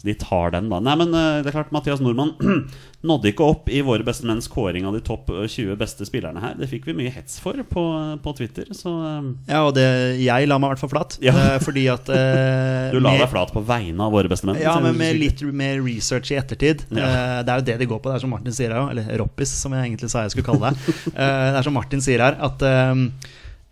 [0.09, 0.79] de tar den, da.
[0.81, 2.31] Nei, men eh, det er klart, Mathias Nordmann
[3.03, 6.41] nådde ikke opp i våre beste menns kåring av de topp eh, 20 beste spillerne
[6.41, 6.55] her.
[6.57, 7.83] Det fikk vi mye hets for på,
[8.25, 9.85] på Twitter, så eh, Ja, og det,
[10.23, 11.19] jeg la meg i hvert fall flat.
[11.23, 11.35] Ja.
[11.37, 14.57] eh, fordi at eh, du la med- deg flat på vegne av våre beste menn.
[14.63, 16.87] Ja, men med litt mer research i ettertid.
[16.89, 17.05] Ja.
[17.05, 18.09] Eh, det er jo det de går på.
[18.09, 18.89] Det er som Martin sier her.
[18.95, 20.97] Eller Roppis, som jeg egentlig sa jeg skulle kalle det.
[21.13, 22.93] Eh, det er som Martin sier her, at eh,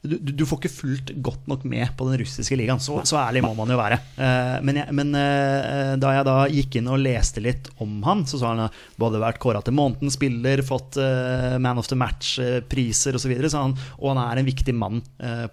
[0.02, 2.82] du, du får ikke fulgt godt nok med på den russiske ligaen.
[2.82, 3.99] Så, så ærlig må man jo være.
[4.18, 8.24] Eh, men jeg, men eh, da jeg da gikk inn og leste litt om han,
[8.30, 11.97] så sa han at både vært kåra til månedens spiller, fått eh, Man of the
[12.02, 13.34] Match-priser osv.
[13.36, 15.04] Og, så han, og han er en viktig mann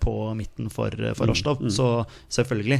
[0.00, 1.60] på midten for, for Rostov.
[1.72, 1.88] Så
[2.32, 2.78] selvfølgelig.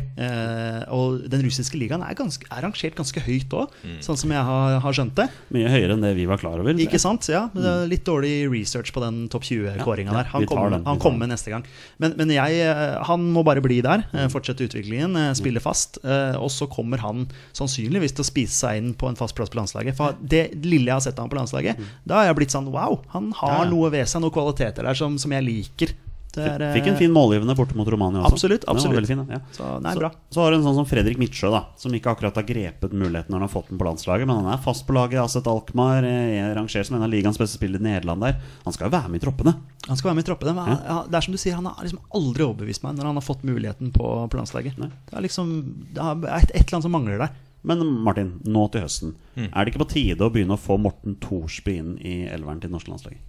[0.95, 4.79] Og den russiske ligaen er, ganske, er rangert ganske høyt òg, sånn som jeg har,
[4.85, 5.29] har skjønt det.
[5.55, 6.81] Mye høyere enn det vi var klar over.
[6.81, 7.29] Ikke sant?
[7.33, 10.33] Ja, er Litt dårlig research på den topp 20-kåringa Ja, der.
[10.33, 11.58] Han kommer kom med neste gang.
[12.03, 16.01] Men, men jeg, eh, han må bare bli der, eh, fortsette utviklingen, eh, spille fast.
[16.39, 19.61] Og så kommer han sannsynligvis til å spise seg inn på en fast plass på
[19.61, 19.97] landslaget.
[19.99, 22.71] For det lille jeg har sett av ham på landslaget, da har jeg blitt sånn
[22.73, 23.71] wow, han har ja.
[23.71, 25.95] noe ved seg, noen kvaliteter der som, som jeg liker.
[26.35, 28.37] Det er, Fikk en fin målgivende borte mot Romania også.
[28.37, 29.09] Absolutt, absolutt.
[29.09, 29.41] fin, ja.
[29.55, 32.37] Så, nei, så, så har du en sånn som Fredrik Midtsjø, da som ikke akkurat
[32.37, 34.29] har grepet muligheten når han har fått den på landslaget.
[34.29, 35.21] Men han er fast på laget.
[35.23, 38.39] Aset Alkmaar eh, er rangert som en av ligaens beste spillere i Nederland der.
[38.67, 39.55] Han skal jo være med i troppene.
[39.89, 40.55] Han skal være med i troppene.
[40.59, 43.21] Men ja, det er som du sier, han har liksom aldri overbevist meg når han
[43.21, 44.81] har fått muligheten på, på landslaget.
[44.83, 44.91] Nei.
[45.09, 45.55] Det er liksom
[45.95, 47.37] Det er et, et eller annet som mangler der.
[47.69, 49.17] Men Martin, nå til høsten.
[49.35, 49.49] Mm.
[49.49, 52.71] Er det ikke på tide å begynne å få Morten Thorsby inn i elveren til
[52.71, 53.25] det norske landslaget?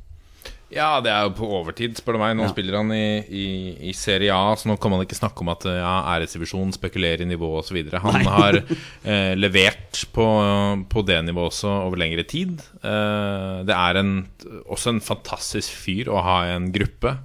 [0.70, 2.36] Ja, det er jo på overtid, spør du meg.
[2.38, 2.50] Nå Ja.
[2.54, 3.46] spiller han i, i,
[3.90, 7.30] i Serie A, så nå kan man ikke snakke om at ja, æresdivisjon spekulerer i
[7.32, 7.80] nivå osv.
[8.04, 8.60] Han har
[9.04, 10.28] eh, levert på,
[10.94, 12.62] på det nivået også over lengre tid.
[12.86, 14.14] Eh, det er en,
[14.70, 17.16] også en fantastisk fyr å ha i en gruppe.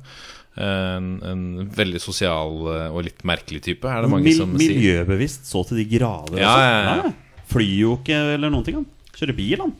[0.57, 1.41] En, en
[1.75, 4.71] veldig sosial eh, og litt merkelig type, er det mange Mil som sier.
[4.77, 6.39] miljøbevisst så til de grader.
[6.41, 7.13] Ja, ja, ja.
[7.51, 8.87] Flyr jo ikke eller noen ting, han.
[9.19, 9.75] Kjører bil, han.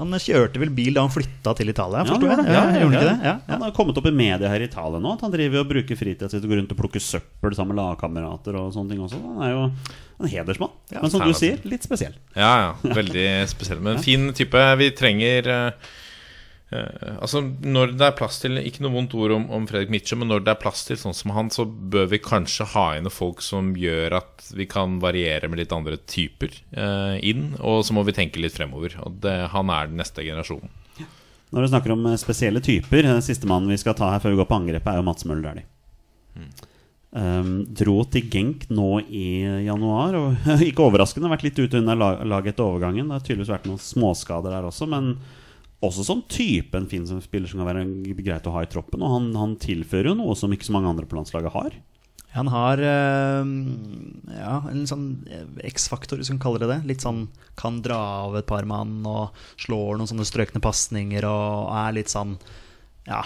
[0.00, 2.16] Han kjørte vel bil da han flytta til Italia, Ja?
[2.18, 2.86] Ja, Ja, gjorde han ja.
[2.88, 3.16] ikke det?
[3.22, 3.34] Ja, ja.
[3.52, 5.12] Han har kommet opp i media her i Italia nå.
[5.14, 7.76] At han driver og bruker fritida si til å gå rundt og plukke søppel sammen
[7.76, 9.20] med lagkamerater og sånne ting også.
[9.22, 9.62] Han er jo
[10.18, 10.74] en hedersmann.
[10.94, 12.16] Men som du sier, litt spesiell.
[12.34, 13.82] Ja, ja, veldig spesiell.
[13.86, 14.64] Men fin type.
[14.82, 15.52] Vi trenger
[16.70, 20.20] eh, Altså, når det er plass til Ikke noe vondt ord om, om Fredrik Mitchell,
[20.22, 23.10] men når det er plass til sånn som han, så bør vi kanskje ha inn
[23.12, 27.52] folk som gjør at vi kan variere med litt andre typer uh, inn.
[27.60, 28.96] Og så må vi tenke litt fremover.
[29.04, 30.72] Og det, han er den neste generasjonen.
[31.54, 34.34] Når du snakker om eh, spesielle typer Den siste mannen vi skal ta her før
[34.34, 35.68] vi går på angrepet, er jo Mats Møller Dæhlie.
[37.14, 40.16] Um, dro til Genk nå i januar.
[40.18, 43.06] Og ikke overraskende vært litt ute under laget etter overgangen.
[43.06, 45.14] Det har tydeligvis vært noen småskader der også, men
[45.84, 49.02] også som type en fin spiller som kan være greit å ha i troppen.
[49.04, 51.76] Og han, han tilfører jo noe som ikke så mange andre på landslaget har.
[52.34, 53.50] Han har øh,
[54.34, 56.80] ja, en sånn eh, X-faktor, hvis vi kan kalle det det.
[56.90, 57.28] Litt sånn
[57.60, 62.10] kan dra av et par mann og slår noen sånne strøkne pasninger og er litt
[62.10, 62.34] sånn
[63.06, 63.22] Ja,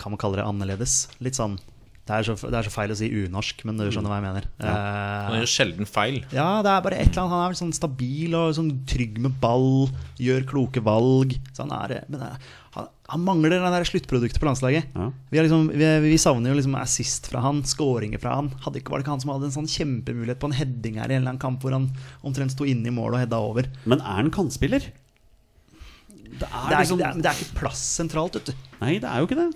[0.00, 1.10] kan man kalle det annerledes?
[1.20, 1.58] Litt sånn
[2.02, 4.24] Det er så, det er så feil å si unorsk, men du skjønner hva jeg
[4.24, 4.46] mener.
[4.58, 6.16] Han Eh, gjør sjelden feil.
[6.34, 9.36] ja, det er bare et eller annet Han er sånn stabil og sånn trygg med
[9.40, 9.86] ball,
[10.18, 11.36] gjør kloke valg.
[11.54, 12.38] Så han er Men det er-
[12.72, 14.86] han, han mangler det der sluttproduktet på landslaget.
[14.96, 15.10] Ja.
[15.30, 18.48] Vi, har liksom, vi, vi savner jo liksom assist fra han, skåringer fra han.
[18.64, 21.06] Hadde ikke, var det ikke han som hadde en sånn kjempemulighet på en heading her
[21.12, 21.90] i en eller annen kamp hvor han
[22.24, 23.68] omtrent sto inne i mål og hedda over?
[23.84, 24.88] Men er han kantspiller?
[26.32, 28.66] Det er, Det er, liksom, ikke, det, det er ikke plass sentralt, vet du.
[28.80, 29.50] Nei, det er jo ikke det.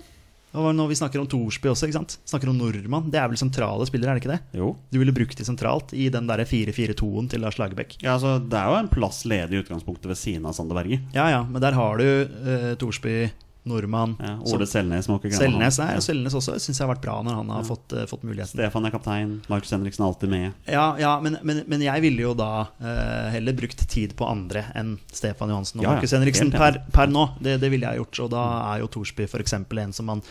[0.55, 2.17] Og når vi snakker om Thorsby også, ikke sant?
[2.27, 4.59] snakker om nordmann, det er vel sentrale spillere, er det ikke det?
[4.59, 4.71] Jo.
[4.93, 7.97] Du ville brukt de sentralt i den der 4-4-2-en til Lars Lagerbäck.
[8.01, 11.01] Ja, altså, det er jo en plass ledig i utgangspunktet ved siden av Sander Berge.
[11.15, 13.27] Ja ja, men der har du uh, Thorsby,
[13.67, 16.03] nordmann Ja, Ole Selnes må ikke glemme Selnes, nei, Ja.
[16.03, 18.55] Selnes også syns jeg har vært bra når han har fått, uh, fått muligheten.
[18.55, 19.33] Stefan er kaptein.
[19.51, 20.61] Markus Henriksen er alltid med.
[20.69, 24.67] Ja, ja men, men, men jeg ville jo da uh, heller brukt tid på andre
[24.77, 27.29] enn Stefan Johansen og Ja, ja, Markus Henriksen per, per nå.
[27.43, 28.23] Det, det ville jeg gjort.
[28.27, 29.59] Og da er jo Thorsby f.eks.
[29.59, 30.25] en som man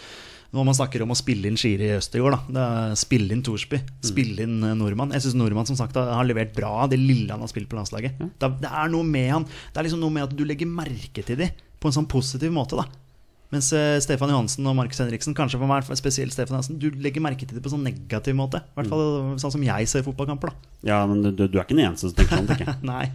[0.55, 2.55] når man snakker om å spille inn Shiri Østegård, da.
[2.57, 3.80] Det er Spille inn Thorsby.
[3.82, 4.05] Mm.
[4.09, 5.14] Spille inn eh, Nordmann.
[5.16, 8.20] Jeg syns Nordmann som sagt har levert bra det lille han har spilt på landslaget.
[8.20, 11.24] Det, det er noe med han Det er liksom noe med at du legger merke
[11.26, 12.78] til dem på en sånn positiv måte.
[12.78, 12.87] da
[13.55, 17.22] mens eh, Stefan Johansen og Markus Henriksen, kanskje for meg spesielt Stefan Johansen, du legger
[17.24, 18.62] merke til det på sånn negativ måte.
[18.64, 19.05] I hvert fall
[19.42, 20.51] sånn som jeg ser fotballkamper.
[20.51, 22.80] da Ja, men du, du er ikke den eneste som tenker sånn, tenker jeg.
[22.92, 23.07] Nei.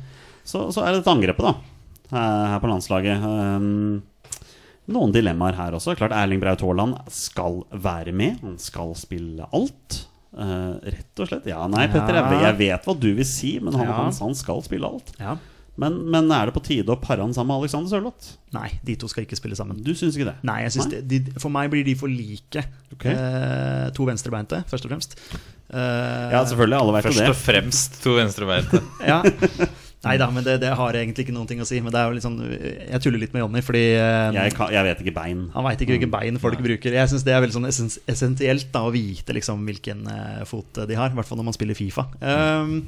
[0.47, 1.55] Så, så er det dette angrepet, da.
[2.11, 3.25] Her, her på landslaget.
[3.27, 4.01] Um,
[4.91, 5.93] noen dilemmaer her også.
[5.99, 8.39] Klart Erling Braut Haaland skal være med.
[8.43, 10.01] Han skal spille alt.
[10.31, 11.47] Eh, rett og slett.
[11.51, 13.97] Ja, nei, Petter, jeg, jeg vet hva du vil si, men han, Ja.
[14.23, 15.11] han skal spille alt.
[15.19, 15.35] Ja.
[15.81, 18.35] Men, men er det på tide å pare han sammen med Alexander Sørloth?
[18.53, 19.79] Nei, de to skal ikke spille sammen.
[19.81, 20.37] Du syns ikke det?
[20.47, 22.63] Nei, jeg synes det, de, For meg blir de for like.
[22.95, 23.15] Okay.
[23.15, 25.17] Eh, to venstrebeinte, først og fremst.
[25.71, 26.77] Eh, Ja, selvfølgelig.
[26.81, 27.29] Alle vet jo Først det.
[27.31, 28.81] og fremst to venstrebeinte.
[29.11, 29.21] ja.
[30.01, 31.77] Nei da, men det, det har egentlig ikke noen ting å si.
[31.85, 34.71] Men det er jo litt sånn Jeg tuller litt med Jonny, fordi eh, Jeg, kan,
[34.73, 35.43] jeg vet ikke bein.
[35.53, 36.97] han veit ikke hvilke bein folk bruker.
[36.97, 40.81] Jeg syns det er veldig sånn essens, essensielt da, å vite liksom, hvilken eh, fot
[40.89, 41.13] de har.
[41.13, 42.07] I hvert fall når man spiller Fifa.
[42.19, 42.79] Um,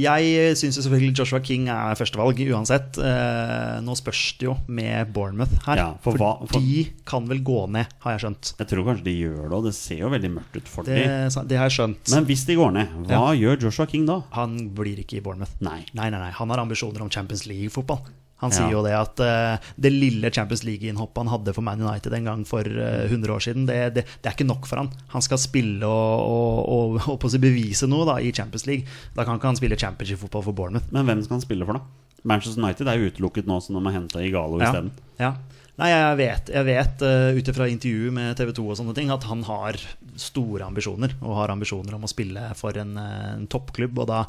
[0.00, 2.98] jeg syns selvfølgelig Joshua King er førstevalg uansett.
[2.98, 5.76] Eh, nå spørs det jo med Bournemouth her.
[5.76, 8.52] Ja, for hva- for- de kan vel gå ned, har jeg skjønt.
[8.58, 10.96] Jeg tror kanskje de gjør det, og det ser jo veldig mørkt ut for Det,
[11.04, 11.46] dem.
[11.48, 12.10] det har jeg skjønt.
[12.14, 14.20] Men hvis de går ned, hva gjør Joshua King da?
[14.32, 15.56] han blir ikke i Bournemouth.
[15.60, 15.84] Nei.
[15.94, 16.30] Nei, nei, nei.
[16.30, 18.00] Han har ambisjoner om Champions League-fotball.
[18.40, 18.56] Han Ja.
[18.56, 22.24] sier jo det at uh, det lille Champions League-innhoppet han hadde for Man United en
[22.24, 24.88] gang for uh, 100 år siden, det, det, det er ikke nok for han.
[25.12, 26.24] Han skal spille og,
[26.64, 28.86] og, og, og bevise noe da, i Champions League.
[29.16, 30.88] Da kan ikke han spille championship-fotball for Bournemouth.
[30.92, 32.08] Men hvem skal han spille for, da?
[32.24, 34.68] Manchester United er jo utelukket nå, så de må hente Igalo Ja.
[34.72, 34.90] isteden.
[35.20, 35.34] Ja.
[35.80, 39.08] Nei, jeg vet, jeg vet uh, ut ifra intervju med TV 2 og sånne ting,
[39.14, 39.78] at han har
[40.20, 41.14] store ambisjoner.
[41.24, 43.96] Og har ambisjoner om å spille for en, eh, en toppklubb.
[44.02, 44.24] Og da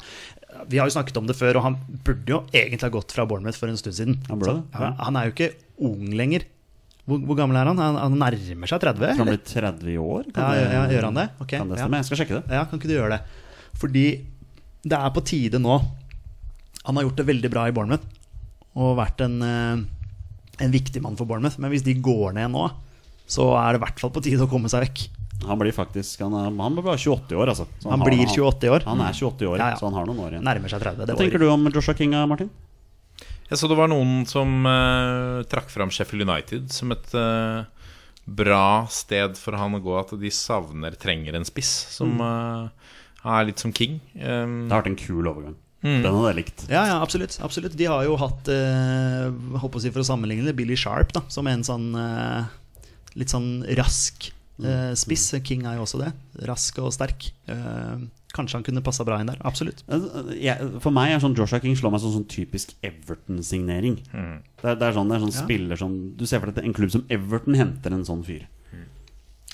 [0.68, 3.24] Vi har jo snakket om det før, og han burde jo egentlig ha gått fra
[3.28, 4.18] Bournemouth for en stund siden.
[4.28, 4.90] Han burde Så, ja.
[4.98, 6.44] han- er jo ikke ung lenger.
[7.08, 7.78] Hvor, hvor gammel er han?
[7.78, 7.96] han?
[7.96, 9.02] Han nærmer seg 30?
[9.02, 9.16] Eller?
[9.16, 10.24] Han blir 30 i år?
[10.36, 11.30] Ja, ja, gjør han det?
[11.40, 11.84] Okay, kan det ja.
[11.84, 11.96] stemme?
[11.98, 12.44] Jeg skal sjekke det.
[12.52, 13.22] Ja, kan ikke du gjøre det?
[13.80, 14.04] Fordi
[14.84, 15.80] det er på tide nå.
[16.84, 18.04] Han har gjort det veldig bra i Bournemouth
[18.76, 19.82] og vært en, eh,
[20.60, 21.58] en viktig mann for Bournemouth.
[21.58, 22.66] Men hvis de går ned nå,
[23.26, 25.04] så er det i hvert fall på tide å komme seg vekk.
[25.48, 27.66] Han blir faktisk Han, er, han blir bare 28 år, altså.
[27.82, 28.84] Så Han har- blir 28 år.
[28.86, 29.76] Han er 28 i år, Ja, ja.
[29.76, 30.44] så han har noen år igjen.
[30.44, 31.06] Nærmer seg 30.
[31.06, 32.50] Det Hva tenker du om Joshua King, Martin?
[33.50, 37.64] Jeg så det var noen som uh, trakk fram Sheffield United som et, uh,
[38.24, 42.68] bra sted for han å gå at de savner, trenger en spiss som uh,
[43.24, 43.98] er litt som King.
[44.14, 45.56] Um, Det har vært en kul overgang.
[45.82, 46.64] Den hadde jeg likt.
[46.70, 47.34] Ja, ja, absolutt.
[47.42, 47.74] absolutt.
[47.76, 49.28] De har jo hatt, eh,
[49.58, 52.44] håper å si for å sammenligne det, Billy Sharp da, som en sånn eh,
[53.18, 54.28] litt sånn rask
[54.62, 55.32] eh, spiss.
[55.42, 56.12] King er jo også det.
[56.46, 57.32] Rask og sterk.
[57.50, 59.40] Eh, kanskje han kunne passa bra inn der.
[59.44, 59.82] Absolutt.
[60.80, 63.98] For meg er sånn Joshua King slår meg som sånn typisk Everton-signering.
[64.06, 65.42] Det, er- det er sånn, det er sånn Ja.
[65.44, 68.46] spiller som Du ser for deg en klubb som Everton henter en sånn fyr.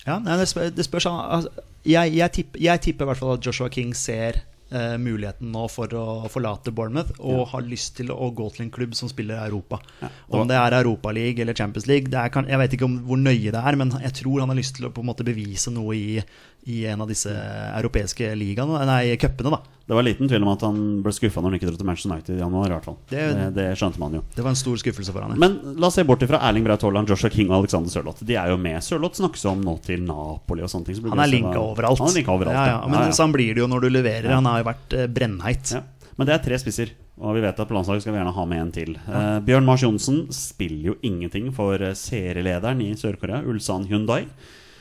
[0.06, 1.50] Ja, nei, det, spør, det spørs altså,
[1.84, 4.38] jeg, jeg, tipper, jeg tipper i hvert fall at Joshua King ser
[4.70, 8.72] eh, muligheten nå for å forlate Bournemouth og har lyst til å gå til en
[8.74, 9.80] klubb som spiller Europa.
[10.28, 13.20] Om det er Europaliga eller Champions League, det er, kan, jeg vet ikke om hvor
[13.20, 15.72] nøye det er, men jeg tror han har lyst til å på en måte bevise
[15.74, 16.18] noe i,
[16.66, 17.30] i en av disse
[17.78, 19.50] europeiske ligaene, nei, cupene.
[19.50, 19.60] da.
[19.88, 22.10] Det var liten tvil om at han ble skuffa når han ikke dro til Manchester
[22.12, 22.66] United i januar.
[22.66, 24.22] i hvert fall Det- det, det skjønte man jo.
[24.36, 25.30] Det var en stor skuffelse for han.
[25.30, 25.36] ja.
[25.38, 28.22] Men la oss se bort ifra Erling Braut Haaland, Joshua King og Alexander Sørloth.
[28.22, 28.82] De er jo med.
[28.82, 30.96] Sørloth snakkes om nå til Napoli og sånne ting.
[30.96, 31.98] så blir Han er linka overalt.
[31.98, 32.86] Han er linka overalt ja, ja.
[32.86, 34.28] Men ja, sånn blir det jo når du leverer.
[34.34, 35.82] Han har jo vært eh, brennheit.
[36.18, 36.90] Men det er tre spisser,
[37.22, 38.96] og vi vet at på landslaget skal vi gjerne ha med en til.
[39.08, 44.26] Eh, Bjørn Mars Johnsen spiller jo ingenting for eh, serielederen i Sør-Korea, Ulsan Hyundai.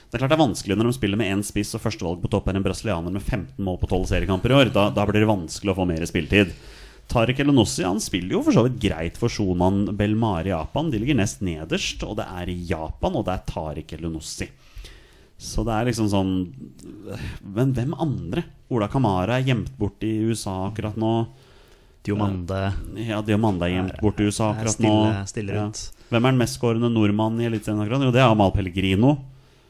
[0.08, 2.30] Det er klart det er vanskelig når de spiller med én spiss og førstevalg på
[2.32, 4.70] topp er en brasilianer med 15 mål på 12 seriekamper i år.
[4.72, 6.54] Da, da blir det vanskelig å få mer spilletid.
[7.12, 10.90] Tariq Elenossi han spiller jo for så vidt greit for Shonan Belmare i Japan.
[10.92, 14.48] De ligger nest nederst, og det er i Japan, og det er Tariq Elenossi.
[15.38, 16.32] Så det er liksom sånn
[17.46, 18.42] Men hvem andre?
[18.74, 21.12] Ola Kamara er gjemt bort i USA akkurat nå.
[22.08, 22.62] Diomande
[23.06, 24.94] Ja, Diomande er gjemt bort i USA akkurat nå.
[25.30, 25.62] stille Ja.
[25.66, 25.92] rundt.
[26.10, 28.02] Hvem er den mestskårende nordmannen i Eliteserien akkurat?
[28.08, 29.18] Jo, det er Amal Pellegrino.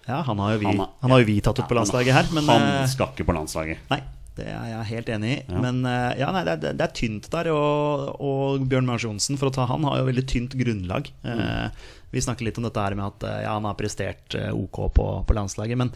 [0.07, 2.13] Ja, han har jo vi, Han han er- har jo vi tatt ut på landslaget
[2.15, 3.81] her, men Han eh, skal ikke på landslaget.
[3.91, 3.99] Nei,
[4.37, 5.39] det er jeg helt enig i.
[5.49, 5.61] Ja.
[5.65, 7.49] Men eh, ja, nei, det, er, det er tynt der.
[7.51, 11.11] Og, og Bjørn Mars Johnsen, for å ta han, har jo veldig tynt grunnlag.
[11.27, 11.67] Eh,
[12.13, 15.35] vi snakker litt om dette her med at ja, han har prestert ok på, på
[15.35, 15.75] landslaget.
[15.81, 15.91] Men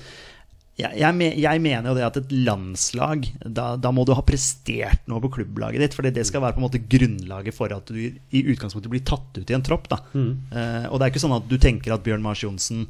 [0.81, 5.03] jeg, jeg, jeg mener jo det at et landslag da, da må du ha prestert
[5.11, 5.95] noe på klubblaget ditt.
[5.95, 9.39] For det skal være på en måte grunnlaget for at du i utgangspunktet blir tatt
[9.39, 9.87] ut i en tropp.
[9.91, 10.01] Da.
[10.17, 12.83] Eh, og det er ikke sånn at du tenker at Bjørn Mars Johnsen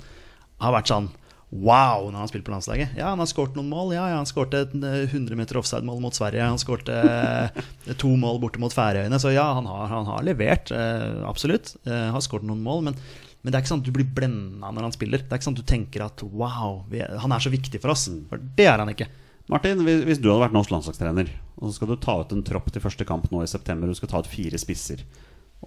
[0.62, 1.10] har vært sånn
[1.52, 2.94] Wow, når han har spilt på landslaget.
[2.96, 3.90] Ja, han har skåret noen mål.
[3.92, 6.46] Ja, ja, Han skårte et eh, 100 meter offside-mål mot Sverige.
[6.48, 7.58] Han skårte eh,
[8.00, 9.20] to mål borte mot Færøyene.
[9.20, 10.72] Så ja, han har, han har levert.
[10.72, 11.74] eh, absolutt.
[11.84, 12.86] Eh, har skåret noen mål.
[12.88, 12.96] Men,
[13.44, 15.26] men det er ikke sånn at du blir blenda når han spiller.
[15.26, 17.92] Det er ikke sånn at du tenker at wow, er- han er så viktig for
[17.98, 18.08] oss.
[18.32, 19.10] For det er han ikke.
[19.52, 22.72] Martin, hvis du hadde vært norsk landslagstrener, og så skal du ta ut en tropp
[22.72, 25.04] til første kamp nå i september, du skal ta ut fire spisser,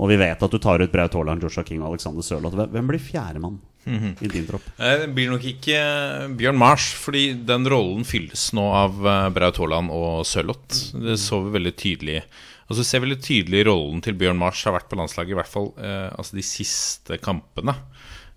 [0.00, 2.88] og vi vet at du tar ut Braut Haaland, Joshua King og Alexander Sørloth, hvem
[2.88, 4.66] blir fjerdemann i din tropp?
[4.78, 9.28] Eh, Det blir nok ikke eh, Bjørn Mars, fordi den rollen fylles nå av eh,
[9.36, 10.94] Braut Haaland og Sørloth.
[10.96, 12.22] Det så vi veldig tydelig.
[12.70, 15.38] Og så ser vi veldig tydelig rollen til Bjørn Mars har vært på landslaget, i
[15.40, 17.76] hvert fall eh, altså de siste kampene.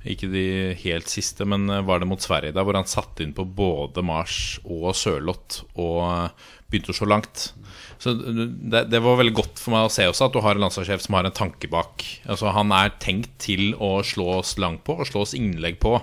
[0.08, 0.44] Ikke de
[0.84, 4.60] helt siste, men var det mot Sverige, der hvor han satte inn på både Mars
[4.64, 6.30] og Sørloth og
[6.70, 7.50] begynte å slå langt.
[7.98, 10.64] Så det, det var veldig godt for meg å se også at du har en
[10.66, 12.06] landslagssjef som har en tanke bak.
[12.30, 15.96] Altså Han er tenkt til å slå oss langt på og slå oss innlegg på,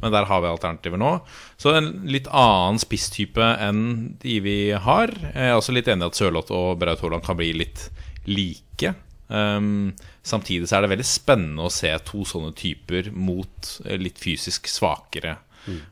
[0.00, 1.16] men der har vi alternativer nå.
[1.60, 3.82] Så en litt annen spisstype enn
[4.22, 5.12] de vi har.
[5.26, 7.88] Jeg er også litt enig i at Sørloth og Braut Haaland kan bli litt
[8.30, 8.94] like.
[9.30, 9.92] Um,
[10.26, 14.66] samtidig så er det veldig spennende å se to sånne typer mot eh, litt fysisk
[14.70, 15.36] svakere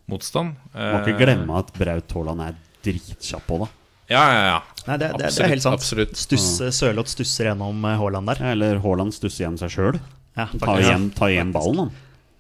[0.09, 0.57] motstand.
[0.75, 2.57] Må ikke Eh, glemme at Braut Haaland er
[2.87, 3.69] dritkjapp på det.
[4.09, 4.59] Ja, ja, ja.
[4.89, 5.77] Nei, det, det, det er helt sant.
[5.77, 6.15] absolutt.
[6.17, 8.39] Stusse, Sørloth stusser gjennom eh, Haaland der.
[8.55, 9.99] Eller Haaland stusser igjen seg sjøl.
[10.39, 11.91] Ja, Ta igjen, ta igjen ballen, han.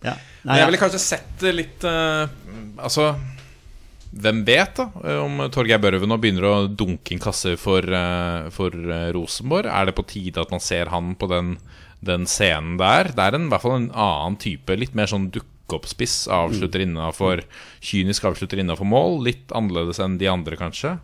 [0.06, 0.14] Ja.
[0.46, 2.30] Nei, jeg ville kanskje sett det litt uh,
[2.78, 3.08] Altså,
[4.14, 4.84] hvem vet, da?
[5.02, 7.84] eh, Om Torgeir Børven nå begynner å dunke inn kasser for,
[8.54, 8.78] for
[9.18, 9.68] Rosenborg.
[9.68, 11.56] Er det på tide at man ser han på den,
[12.00, 13.10] den scenen der?
[13.12, 14.78] Det er en, i hvert fall en annen type.
[14.78, 16.22] Litt mer sånn dukke-opp-spiss.
[16.32, 17.44] Avslutter innafor
[17.84, 19.20] Kynisk avslutter innafor mål.
[19.28, 20.96] Litt annerledes enn de andre, kanskje.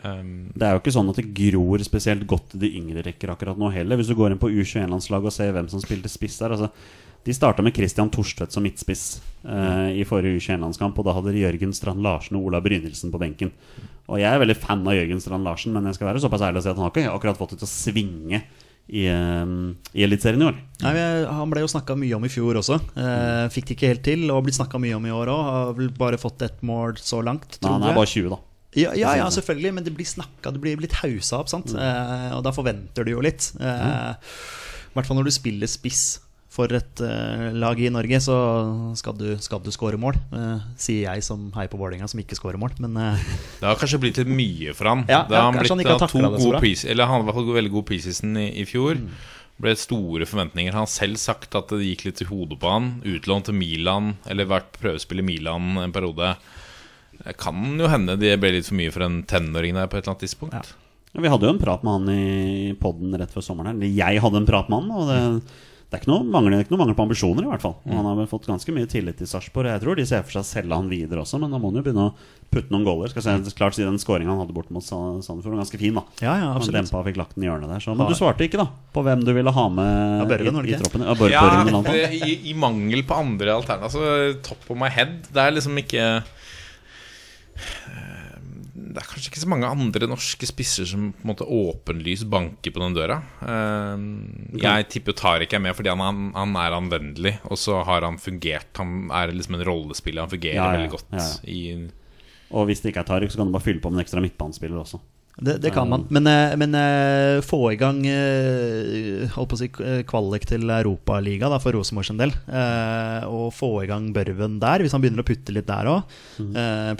[0.00, 3.34] Um, Det er jo ikke sånn at det gror spesielt godt i de yngre rekker
[3.34, 4.00] akkurat nå heller.
[4.00, 6.70] Hvis du går inn på U21-landslaget og ser hvem som spilte spiss der altså,
[7.22, 11.44] De starta med Christian Torstvedt som midtspiss eh, i forrige U21-landskamp, og da hadde de
[11.44, 13.52] Jørgen Strand Larsen og Ola Brynildsen på benken.
[14.10, 16.58] Og jeg er veldig fan av Jørgen Strand Larsen, men jeg skal være såpass ærlig
[16.58, 18.42] å si at han har ikke akkurat fått det til å svinge
[18.90, 20.58] i, um, i Eliteserien i år.
[20.82, 20.94] Nei,
[21.30, 22.80] Han ble jo snakka mye om i fjor også.
[22.98, 25.42] Eh, fikk det ikke helt til, og blitt snakka mye om i år òg.
[25.46, 28.40] Har vel bare fått ett mål så langt, tror han er bare 20, da.
[28.78, 31.74] Ja, ja, ja, selvfølgelig, men det blir snakka, det blir litt hausa opp, sant.
[31.76, 33.50] Eh, og da forventer du jo litt.
[33.60, 36.04] Eh, I hvert fall når du spiller spiss
[36.52, 38.34] for et eh, lag i Norge, så
[38.98, 40.16] skal du, skal du skåre mål.
[40.36, 42.74] Eh, sier jeg som heier på Vålerenga, som ikke skårer mål.
[42.84, 43.28] Men eh,
[43.60, 45.04] Det har kanskje blitt litt mye for han.
[45.08, 47.40] Ja, det har han blitt han ikke har to det gode pris, Eller han var
[47.40, 49.00] i veldig god preseason i, i fjor.
[49.62, 50.74] ble store forventninger.
[50.76, 52.92] Han har selv sagt at det gikk litt i hodet på han.
[53.04, 56.34] Utlånt til Milan, eller vært prøvespill i Milan en periode.
[57.22, 60.02] Det kan jo hende de ble litt for mye for en tenåring der på et
[60.04, 60.54] eller annet tidspunkt.
[60.58, 61.20] Ja.
[61.22, 63.76] Vi hadde jo en prat med han i podden rett før sommeren.
[63.76, 64.94] Eller jeg hadde en prat med han.
[64.96, 65.18] Og det,
[65.92, 67.74] det er ikke noe mangel, det er ikke noe mangel på ambisjoner, i hvert fall.
[67.84, 69.68] Og han har vel fått ganske mye tillit til Sarpsborg.
[69.68, 71.76] Jeg tror de ser for seg å selge han videre også, men da må han
[71.78, 72.14] jo begynne å
[72.52, 73.12] putte noen goaler.
[73.12, 76.00] Skal jeg klart si Den skåringa han hadde bort mot Sandefjord, var ganske fin.
[76.00, 77.84] da Ja, ja, Han dempa og fikk lagt den i hjørnet der.
[77.84, 79.92] Så, men du svarte ikke, da, på hvem du ville ha med
[80.24, 81.04] Ja, Børven, i, i troppen.
[81.04, 84.32] Ja, Bør, Ja, i, I mangel på andre alternativer.
[84.32, 85.18] Altså, top of my head.
[85.28, 86.08] Det er liksom ikke
[88.72, 92.74] Det er kanskje ikke så mange andre norske spisser som på en måte åpenlyst banker
[92.74, 93.20] på den døra.
[93.40, 94.04] Eh,
[94.60, 98.18] Jeg tipper Tariq er med fordi han, han, han er anvendelig, og så har han
[98.20, 98.68] fungert.
[98.80, 100.26] Han er liksom en rollespiller.
[100.26, 101.88] Han fungerer Ja, ja, veldig godt ja,
[102.52, 104.20] Og hvis det ikke er Tariq, så kan du bare fylle på med en ekstra
[104.20, 105.00] midtbanespiller også.
[105.36, 106.04] Det, det kan man.
[106.12, 110.68] Men, eh, men eh, få i gang eh, holdt på å si eh, kvalik til
[110.68, 112.34] Europaliga da, for Rosenborg sin del.
[112.52, 116.18] Eh, og få i gang Børven der, hvis han begynner å putte litt der òg.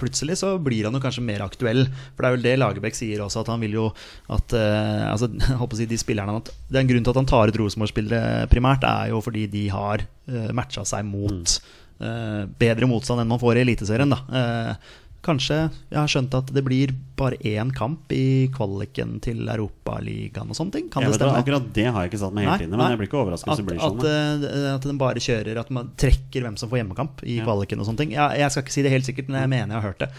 [0.01, 1.85] plutselig så blir han jo kanskje mer aktuell.
[2.15, 3.85] For det er vel det Lagerbäck sier også, at han vil jo
[4.33, 5.29] at eh, altså,
[5.59, 7.53] holdt på å si, de spillerne at Det er en grunn til at han tar
[7.53, 10.07] ut Rosenborg-spillere primært, er jo fordi de har
[10.55, 11.57] matcha seg mot
[11.99, 12.53] mm.
[12.55, 14.13] bedre motstand enn man får i Eliteserien.
[14.15, 14.91] da Eh,
[15.23, 20.57] Kanskje jeg har skjønt at det blir bare én kamp i kvaliken til Europaligaen og
[20.57, 20.89] sånne ting.
[20.91, 21.39] Kan Jeg det stemme?
[21.39, 23.47] akkurat det har jeg ikke satt meg helt inn i, men jeg blir ikke overrasket
[23.53, 23.99] hvis det blir sånn.
[24.03, 27.45] at, eh, at den bare kjører At man trekker hvem som får hjemmekamp i Ja.
[27.47, 28.11] kvaliken og sånne ting.
[28.11, 30.09] Jeg, jeg skal ikke si det helt sikkert, men jeg mener jeg har hørt det.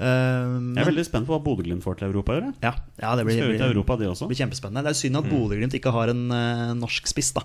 [0.00, 2.54] Eh, Jeg er veldig spent på hva Bodø-Glimt får til Europa i år.
[2.62, 2.72] ja,
[3.02, 4.28] ja, det blir, blir, de også.
[4.30, 4.84] blir kjempespennende.
[4.86, 7.42] Det er synd at Bodø-Glimt ikke har en uh, norsk spiss, da.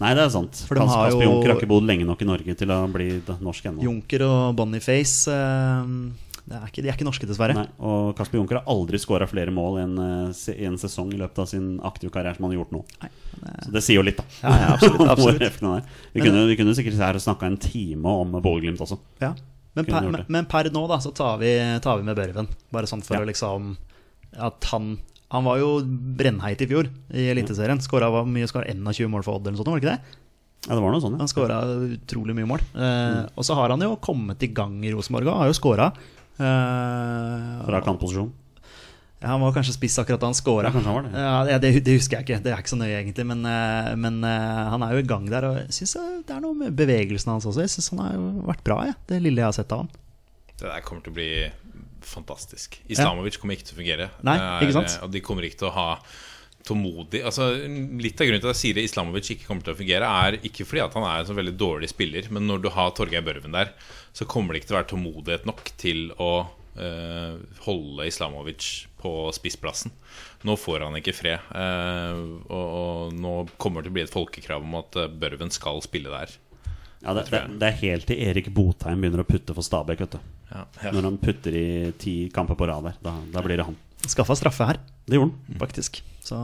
[0.00, 0.64] Nei, det er sant.
[0.68, 3.08] For de har jo- Junker har ikke bodd lenge nok i Norge til å bli
[3.40, 3.82] norsk ennå.
[3.82, 5.94] Junker og Boniface eh,
[6.44, 7.54] det er ikke, De er ikke norske, dessverre.
[7.56, 9.94] Nei, og Kasper Junker har aldri skåra flere mål i en,
[10.28, 12.82] eh, i en sesong i løpet av sin aktive karriere som han har gjort nå.
[13.00, 13.08] Nei,
[13.40, 14.24] men, eh, Så det sier jo litt, da.
[14.42, 15.40] Ja, ja, absolutt, absolutt.
[16.12, 18.98] Vi, Men- kunne, vi kunne sikkert her snakka en time om Bodø-Glimt også.
[19.22, 19.32] Ja.
[19.74, 21.48] Men, per, men, per nå da så tar vi,
[21.82, 22.46] tar vi med Børven.
[22.70, 23.76] Bare sånn for å liksom
[24.36, 24.98] At han
[25.34, 25.70] Han var jo
[26.18, 27.80] brennheit i fjor i Eliteserien.
[27.82, 30.20] Skåra hvor mye skåra 21 mål for Odd eller noe sånt, var det ikke det?
[30.64, 31.20] Ja, det var noe sånn, ja.
[31.24, 31.58] Han skåra
[31.90, 32.62] utrolig mye mål.
[32.72, 35.90] Eh, Og så har han jo kommet i gang i Rosenborg og har jo skåra.
[36.38, 38.30] Fra kantposisjon.
[39.24, 40.68] Ja, han var kanskje spiss akkurat da han scora.
[40.68, 41.02] Ja,
[41.44, 41.50] det.
[41.52, 42.42] Ja, det, det- det husker jeg ikke.
[42.44, 43.24] Det er ikke så nøye, egentlig.
[43.26, 45.46] Men, eh, men eh, han er jo i gang der.
[45.48, 45.94] Og jeg syns
[46.26, 47.64] det er noe med bevegelsen hans også.
[47.64, 48.94] Jeg synes Han har jo vært bra, jeg.
[49.08, 49.88] det lille jeg har sett av han.
[50.54, 51.30] Det der kommer til å bli
[52.04, 52.78] fantastisk.
[52.92, 54.08] Islamovic kommer ikke til å fungere.
[54.26, 54.98] Nei, ikke sant?
[55.04, 55.88] Og de kommer ikke til å ha
[56.64, 57.50] tålmodig altså,
[58.00, 60.38] Litt av grunnen til at jeg sier at Islamovic ikke kommer til å fungere, er
[60.48, 63.24] ikke fordi at han er en så veldig dårlig spiller, men når du har Torgeir
[63.26, 63.74] Børven der,
[64.16, 67.34] så kommer det ikke til å være tålmodighet nok til å uh,
[67.66, 68.70] holde Islamovic
[69.02, 69.92] på spissplassen.
[70.48, 72.16] Nå får han ikke fred, uh,
[72.48, 75.84] og, og nå kommer det til å bli et folkekrav om at eh, Børven skal
[75.84, 76.32] spille der.
[77.04, 80.06] Ja, det, det, det er helt til Erik Botheim begynner å putte for Stabæk.
[80.06, 80.90] vet du Ja, ja.
[80.94, 81.66] Når han putter i
[81.98, 82.98] ti kamper på rad der.
[83.02, 83.76] Da, da blir det han.
[84.06, 84.78] Skaffa straffe her,
[85.08, 85.58] Det gjorde han.
[85.58, 86.02] faktisk.
[86.22, 86.38] Så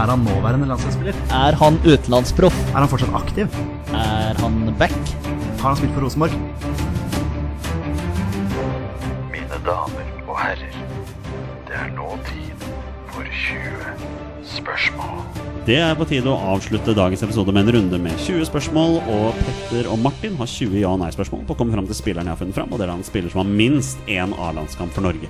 [0.00, 1.14] Er han nåværende landslagsspiller?
[1.30, 2.56] Er han utenlandsproff?
[2.72, 3.46] Er han fortsatt aktiv?
[3.92, 4.94] Er han back?
[5.60, 6.36] Har han spilt for Rosenborg?
[9.34, 10.78] Mine damer og herrer,
[11.68, 12.64] det er nå tid
[13.12, 14.19] for 20
[14.56, 15.22] spørsmål.
[15.68, 18.96] Det er på tide å avslutte dagens episode med en runde med 20 spørsmål.
[19.12, 22.26] Og Petter og Martin har 20 ja- og nei-spørsmål på å komme fram til spilleren
[22.26, 22.72] jeg har funnet fram.
[22.72, 25.28] Og det er en spiller som har minst én A-landskamp for Norge.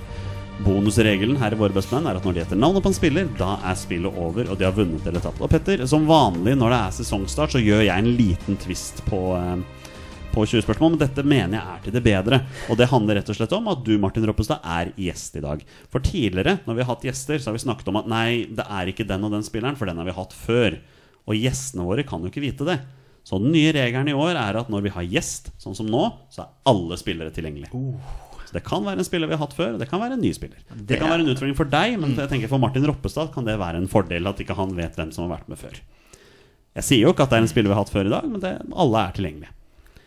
[0.65, 3.55] Bonusregelen her i Våre bestemenn er at når de heter navnet på en spiller, da
[3.65, 5.41] er spillet over, og de har vunnet eller tapt.
[5.41, 9.21] Og Petter, som vanlig når det er sesongstart, så gjør jeg en liten twist på,
[9.39, 9.80] eh,
[10.33, 12.39] på 20 spørsmål, men dette mener jeg er til det bedre.
[12.71, 15.61] Og det handler rett og slett om at du, Martin Roppestad, er gjest i dag.
[15.91, 18.65] For tidligere, når vi har hatt gjester, så har vi snakket om at nei, det
[18.65, 20.79] er ikke den og den spilleren, for den har vi hatt før.
[21.29, 22.79] Og gjestene våre kan jo ikke vite det.
[23.27, 26.07] Så den nye regelen i år er at når vi har gjest, sånn som nå,
[26.33, 27.69] så er alle spillere tilgjengelige.
[28.49, 30.31] Så det kan være en spiller vi har hatt før, det kan være en ny
[30.35, 30.57] spiller.
[30.73, 33.45] Det, kan er- være en utfordring for deg, men jeg tenker for Martin Roppestad kan
[33.47, 35.77] det være en fordel at ikke han vet hvem som har vært med før.
[36.75, 38.27] Jeg sier jo ikke at det er en spiller vi har hatt før i dag,
[38.31, 39.53] men det, alle er tilgjengelige.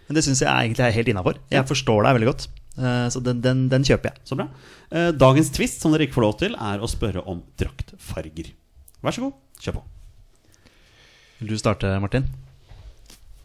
[0.09, 1.41] Men det syns jeg egentlig er helt innafor.
[1.53, 2.47] Jeg forstår deg veldig godt.
[2.77, 4.21] Eh, Så den, den, den kjøper jeg.
[4.29, 4.49] Så bra.
[4.91, 8.53] Eh, Dagens twist, som dere ikke får lov til, er å spørre om draktfarger.
[9.05, 9.85] Vær så god, kjør på.
[11.41, 12.29] Vil du starte, Martin?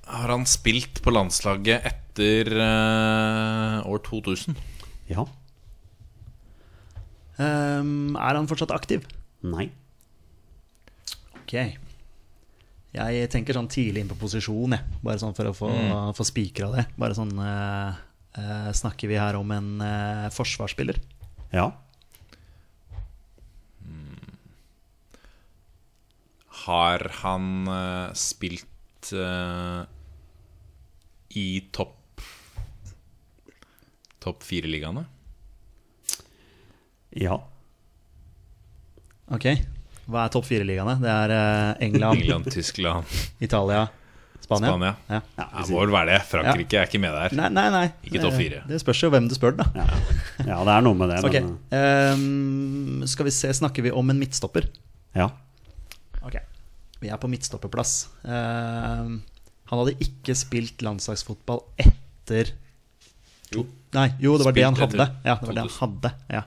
[0.09, 4.57] Har han spilt på landslaget etter uh, år 2000?
[5.11, 5.25] Ja.
[7.39, 9.05] Um, er han fortsatt aktiv?
[9.45, 9.69] Nei.
[11.43, 11.53] Ok.
[12.89, 14.97] Jeg tenker sånn tidlig inn på posisjon, jeg.
[15.05, 15.69] Bare sånn for å få,
[16.17, 16.87] få spikra det.
[16.97, 17.93] Bare sånn uh,
[18.39, 20.97] uh, Snakker vi her om en uh, forsvarsspiller?
[21.53, 21.69] Ja.
[26.65, 27.45] Har han
[28.19, 29.09] spilt
[31.39, 31.95] i topp
[34.19, 35.05] Topp fire-ligaene?
[37.15, 37.39] Ja.
[39.31, 39.47] Ok.
[40.09, 40.95] Hva er topp fire-ligaene?
[41.03, 43.85] Det er eh, England, England, Tyskland, Italia,
[44.41, 44.71] Spania.
[44.71, 44.93] Spania.
[45.09, 45.19] Ja.
[45.37, 46.21] ja, Ja, må vel være det.
[46.31, 47.35] Frankrike er ikke med der.
[47.37, 47.83] Nei, nei, nei.
[48.07, 48.63] Ikke topp fire.
[48.69, 49.67] Det, spørs jo hvem du spør, da.
[49.77, 49.85] ja.
[50.47, 51.19] ja, det er noe med det.
[51.27, 51.37] Ok.
[51.37, 54.69] Men, eh, ehm, skal vi se, snakker vi om en midtstopper?
[55.17, 55.29] ja.
[56.25, 56.35] Ok.
[56.99, 57.93] Vi er på midtstopperplass.
[58.27, 59.19] Ehm,
[59.69, 62.49] han hadde ikke spilt landslagsfotball etter
[63.53, 63.63] Jo.
[63.95, 65.05] Nei, jo, det var det han hadde.
[65.23, 66.41] Ja, det var det han hadde ja.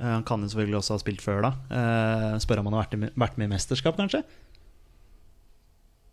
[0.00, 1.52] Eh, Han kan jo selvfølgelig også ha spilt før da.
[1.70, 4.22] Uh, spør om han har vært, i, vært med i mesterskap, kanskje?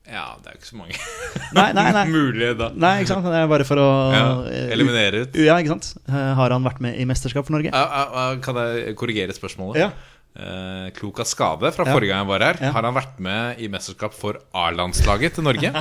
[0.04, 0.98] Ja, det er jo ikke så mange
[1.58, 2.02] Nei, nei, nei.
[2.18, 2.68] mulige da.
[2.76, 3.28] Nei, ikke sant?
[3.32, 5.38] Det er bare for å Ja, eh, eliminere ut.
[5.40, 5.94] Ja, ikke sant?
[6.12, 7.72] Eh, har han vært med i mesterskap for Norge?
[7.72, 9.80] Ja, ja, Kan jeg korrigere spørsmålet?
[9.80, 9.94] Ja.
[10.34, 11.94] Eh, klok av skade fra Ja.
[11.94, 12.58] forrige gang jeg var her.
[12.60, 12.72] Ja.
[12.74, 15.70] Har han vært med i mesterskap for A-landslaget til Norge?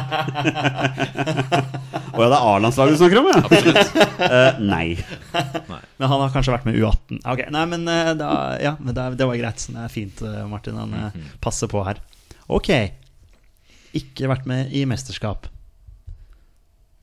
[2.12, 3.40] Å ja, det er A-landslaget du snakker om, ja?
[3.48, 3.92] Absolutt.
[4.22, 4.96] Uh, nei.
[5.32, 7.18] Men han har kanskje vært med U18.
[7.26, 8.28] Ok, Nei, men, uh, da,
[8.62, 9.64] ja, men det, det var greit.
[9.66, 10.76] Det er fint, Martin.
[10.78, 11.40] Han mm -hmm.
[11.40, 11.98] passer på her.
[12.46, 12.70] Ok.
[13.92, 15.48] Ikke vært med i mesterskap.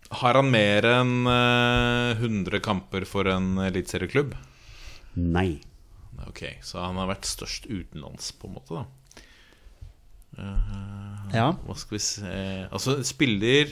[0.10, 4.34] Har han mer enn eh, 100 kamper for en eliteserieklubb?
[5.14, 5.62] Nei.
[6.28, 8.86] Ok, så han har vært størst utenlands, på en måte, da.
[10.38, 11.48] Uh, Ja.
[11.66, 12.34] Hva skal vi se
[12.70, 13.72] Altså, spiller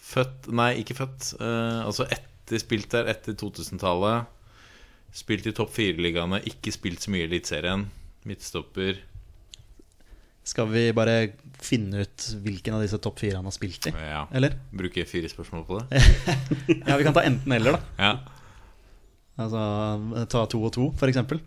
[0.00, 1.34] født Nei, ikke født.
[1.40, 4.26] Uh, altså etter spilt der etter 2000-tallet.
[5.14, 7.84] Spilt i topp fire-ligaene, ikke spilt så mye i Eliteserien.
[8.26, 8.98] Midtstopper.
[10.46, 13.94] Skal vi bare finne ut hvilken av disse topp fire han har spilt i?
[13.94, 14.24] Ja.
[14.34, 14.56] Eller?
[14.72, 16.00] Bruker fire spørsmål på det?
[16.88, 17.80] Ja, vi kan ta enten eller, da.
[18.00, 18.12] Ja,
[19.40, 19.60] Altså
[20.28, 21.38] ta to og to, for eksempel.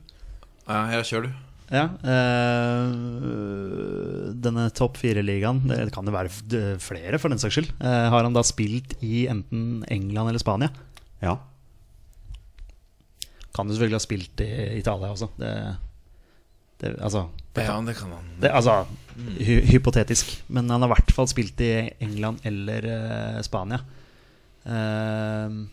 [0.68, 1.34] Ja, jeg kjør du.
[1.74, 1.88] Ja.
[2.06, 2.92] øh,
[4.44, 6.30] denne topp fire-ligaen, det kan jo være
[6.82, 7.72] flere for den saks skyld.
[7.80, 10.70] Eh, har han da spilt i enten England eller Spania?
[11.24, 11.38] Ja.
[13.54, 15.30] Kan jo selvfølgelig ha spilt i Italia også.
[15.40, 15.54] Det,
[16.82, 18.30] det, altså, det, Ja, det kan han.
[18.42, 18.86] det, altså
[19.40, 20.44] hy Hypotetisk.
[20.48, 23.84] Men han har i hvert fall spilt i England eller eh, Spania.
[24.64, 25.68] Uh,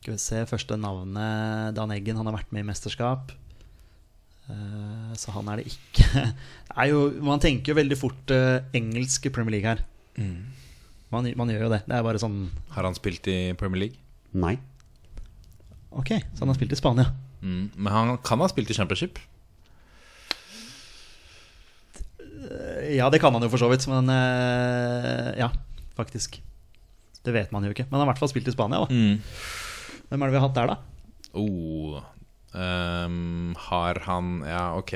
[0.00, 2.16] skal vi se Første navnet Dan Eggen.
[2.16, 3.34] Han har vært med i mesterskap.
[4.48, 6.08] Eh, så han er det ikke.
[6.68, 8.32] Det er jo, man tenker jo veldig fort
[8.76, 9.80] engelsk engelsk Premier League her.
[11.10, 11.80] Man, man gjør jo det.
[11.88, 12.36] Det er bare sånn
[12.74, 13.98] Har han spilt i Premier League?
[14.38, 14.58] Nei.
[15.90, 17.08] Ok, så han har spilt i Spania.
[17.40, 17.70] Mm.
[17.74, 19.18] Men han kan ha spilt i Championship.
[22.94, 25.50] Ja, det kan han jo for så vidt, men eh, ja,
[25.98, 26.38] faktisk.
[27.24, 27.88] Det vet man jo ikke.
[27.88, 28.84] Men han har i hvert fall spilt i Spania.
[28.84, 28.92] da
[30.08, 30.78] Hvem er det vi har hatt der, da?
[31.36, 31.98] Oh,
[32.54, 34.94] ehm, har han Ja, ok.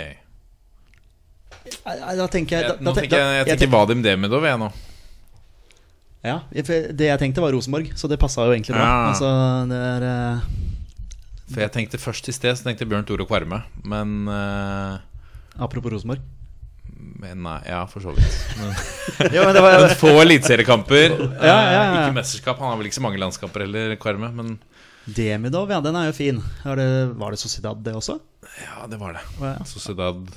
[1.83, 4.71] Da tenker jeg, da, Jeg, da, tenker jeg, jeg tenker Vadim Demidov, jeg nå.
[6.23, 8.85] Ja, Det jeg tenkte, var Rosenborg, så det passa jo egentlig bra.
[8.87, 8.99] Ja.
[9.11, 9.31] Altså,
[9.71, 10.45] det er uh,
[11.51, 13.63] For jeg tenkte først i sted Så tenkte jeg Bjørn Tore Kvarme.
[13.83, 15.03] Men, uh,
[15.59, 16.23] Apropos Rosenborg.
[17.23, 18.39] men nei, ja, for så vidt.
[18.61, 18.71] Men,
[19.37, 21.17] Jo, men det var, men få eliteseriekamper.
[21.43, 21.83] Ja, ja, ja.
[21.83, 22.63] eh, Ikke mesterskap.
[22.63, 24.31] Han har vel ikke så mange landskamper heller, Kvarme.
[24.39, 24.55] Men
[25.07, 26.39] Demidov, ja, den er jo fin.
[26.63, 26.87] Det,
[27.19, 28.21] var det Sociedad, det også?
[28.63, 29.23] ja, det var det.
[29.41, 29.65] Oh, ja.
[29.67, 30.29] Sociedad.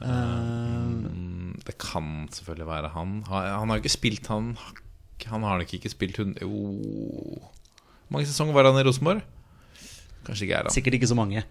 [0.00, 3.22] Mm, Det kan selvfølgelig være han.
[3.28, 4.52] Han har jo ikke spilt Han,
[5.26, 6.36] han har nok ikke spilt hund...
[6.40, 6.48] Jo
[8.08, 9.22] Hvor mange sesonger var han i Rosenborg?
[10.26, 10.74] Kanskje ikke er han.
[10.74, 11.42] sikkert ikke så mange.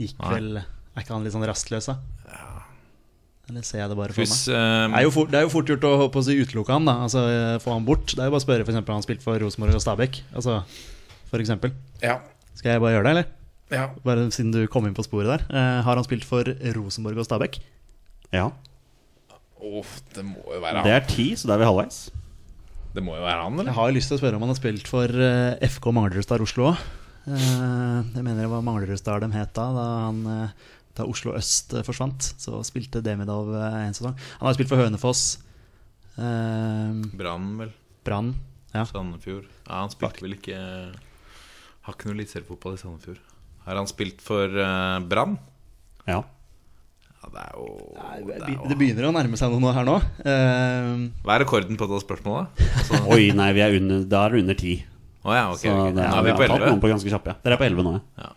[0.00, 0.32] Gikk Nei.
[0.34, 1.98] vel Er ikke han litt sånn rastløs, da?
[3.50, 4.56] Eller ser jeg det bare for Hvis, meg?
[4.56, 6.84] eh, Det er, jo fort, det er jo fort gjort å å si utelukke han,
[6.86, 6.94] da.
[7.06, 7.22] Altså
[7.64, 8.12] få han bort.
[8.14, 10.20] Det er jo bare å spørre eksempel, han har spilt for Rosenborg og Stabæk.
[10.38, 10.60] Altså,
[11.38, 11.70] eksempel.
[12.02, 12.18] ja.
[12.58, 13.28] Skal jeg bare gjøre det, eller?
[13.70, 13.84] ja.
[14.04, 15.44] Bare siden du kom inn på sporet der.
[15.48, 17.60] Eh, har han spilt for Rosenborg og Stabæk?
[18.34, 18.50] Ja.
[19.60, 20.84] Åh, det må jo være han.
[20.84, 22.00] Det er ti, så da er vi halvveis.
[22.92, 23.70] Det må jo være han, eller?
[23.70, 26.42] Jeg har jo lyst til å spørre om han har spilt for eh, FK Manglerudstad
[26.42, 26.82] Oslo òg.
[27.30, 31.84] jeg mener det var Manglerudstad de het da, da, han, eh, da Oslo øst eh,
[31.86, 32.32] forsvant.
[32.40, 34.16] Så spilte Demidov eh, en sesong.
[34.40, 35.38] Han har spilt for Hønefoss,
[36.18, 37.70] eh, Brann, vel.
[38.04, 38.34] Brann.
[38.74, 38.84] Ja.
[38.86, 39.46] Sandefjord.
[39.68, 40.58] Ja, han spilte vel ikke
[41.86, 43.22] Har ikke noe eliteseriefotball i Sandefjord.
[43.64, 45.38] Har han spilt for uh, Brann?
[46.08, 46.20] Ja.
[47.20, 47.66] Ja, det er jo
[47.98, 49.96] Nei, det er Det begynner å nærme seg noe her nå.
[50.24, 52.62] Uh, Hva er rekorden på det spørsmålet?
[52.80, 54.76] Altså, Oi, nei, vi er under, da er det under ti.
[55.20, 55.60] Oh, ja, ok.
[55.60, 55.90] Så ok.
[55.96, 56.84] det er, er vi vi på har tatt noen 11.
[56.84, 57.34] på ganske kjappe.
[57.34, 57.44] Ja.
[57.44, 58.30] Dere er på elleve nå, ja.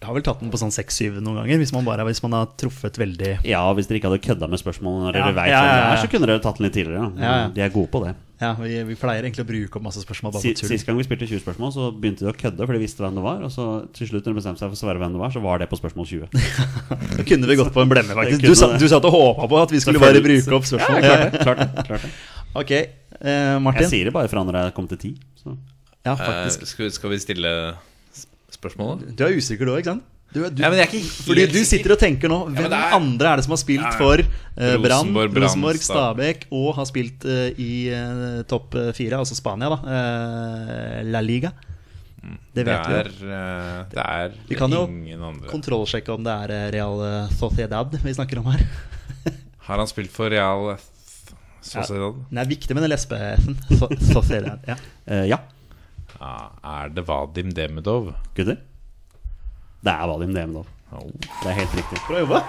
[0.00, 0.06] Ja.
[0.06, 2.46] har vel tatt den på sånn 6-7 noen ganger, hvis man, bare, hvis man har
[2.56, 5.58] truffet veldig Ja, hvis dere ikke hadde kødda med spørsmålene når Ja, dere vet ja,
[5.58, 5.90] ja, det ja.
[5.92, 7.12] er, så kunne dere tatt den litt tidligere.
[7.18, 7.48] Ja, ja.
[7.52, 8.14] De er gode på det.
[8.38, 10.68] Ja, vi, vi pleier egentlig å bruke opp masse spørsmål bare Si- på tull.
[10.70, 13.16] Sist gang vi spilte 20 spørsmål, så begynte de å kødde, for de visste hvem
[13.18, 13.42] det var.
[13.42, 13.64] Og så
[13.98, 15.66] til slutt, når de bestemte seg for å svare hvem det var, så var det
[15.72, 16.30] på spørsmål 20.
[17.18, 18.46] Da kunne vi gått på en blemme, faktisk.
[18.46, 21.02] Du, sa, du satt og håpa på at vi skulle bare bruke opp spørsmål.
[21.02, 21.42] Ja, klart det.
[21.42, 22.12] Klart det, klart det.
[22.62, 25.12] Ok, eh, Jeg sier det bare fra når jeg kom til ti.
[25.42, 25.58] Så.
[26.06, 26.66] Ja, Eh, faktisk.
[26.70, 27.52] skal, vi- skal vi stille
[28.60, 29.10] spørsmålet?
[29.16, 30.06] Du er usikker du òg, ikke sant?
[30.28, 32.80] Du, du, Ja, men jeg er ikke fordi du sitter og tenker nå Hvem ja,
[32.90, 33.96] er- andre er det som har spilt Ja, ja.
[33.96, 39.70] for uh, Brann, Rosenborg, Stabæk og har spilt uh, i uh, topp fire, altså Spania,
[39.72, 39.78] da.
[41.08, 41.54] La Liga.
[42.52, 43.00] Det Det vet vi jo.
[43.00, 44.82] er, ingen det er Vi kan jo.
[45.48, 47.00] Kontrollsjekke om det er Real
[47.38, 48.66] Sociedad vi snakker om her.
[49.68, 50.74] Har han spilt for Real
[51.64, 52.20] Sociedad?
[52.28, 53.56] Den er viktig med den lesbe-f-en.
[54.12, 54.60] Sociedad.
[54.68, 54.76] Ja.
[55.06, 55.38] Eh, ja,
[56.18, 58.12] Ja, er det Vadim Demidov?
[58.34, 58.58] gutter.
[59.84, 60.66] Det er Vadim Demidov.
[60.92, 61.06] Oh.
[61.20, 62.00] Det er helt riktig.
[62.08, 62.42] Bra jobba.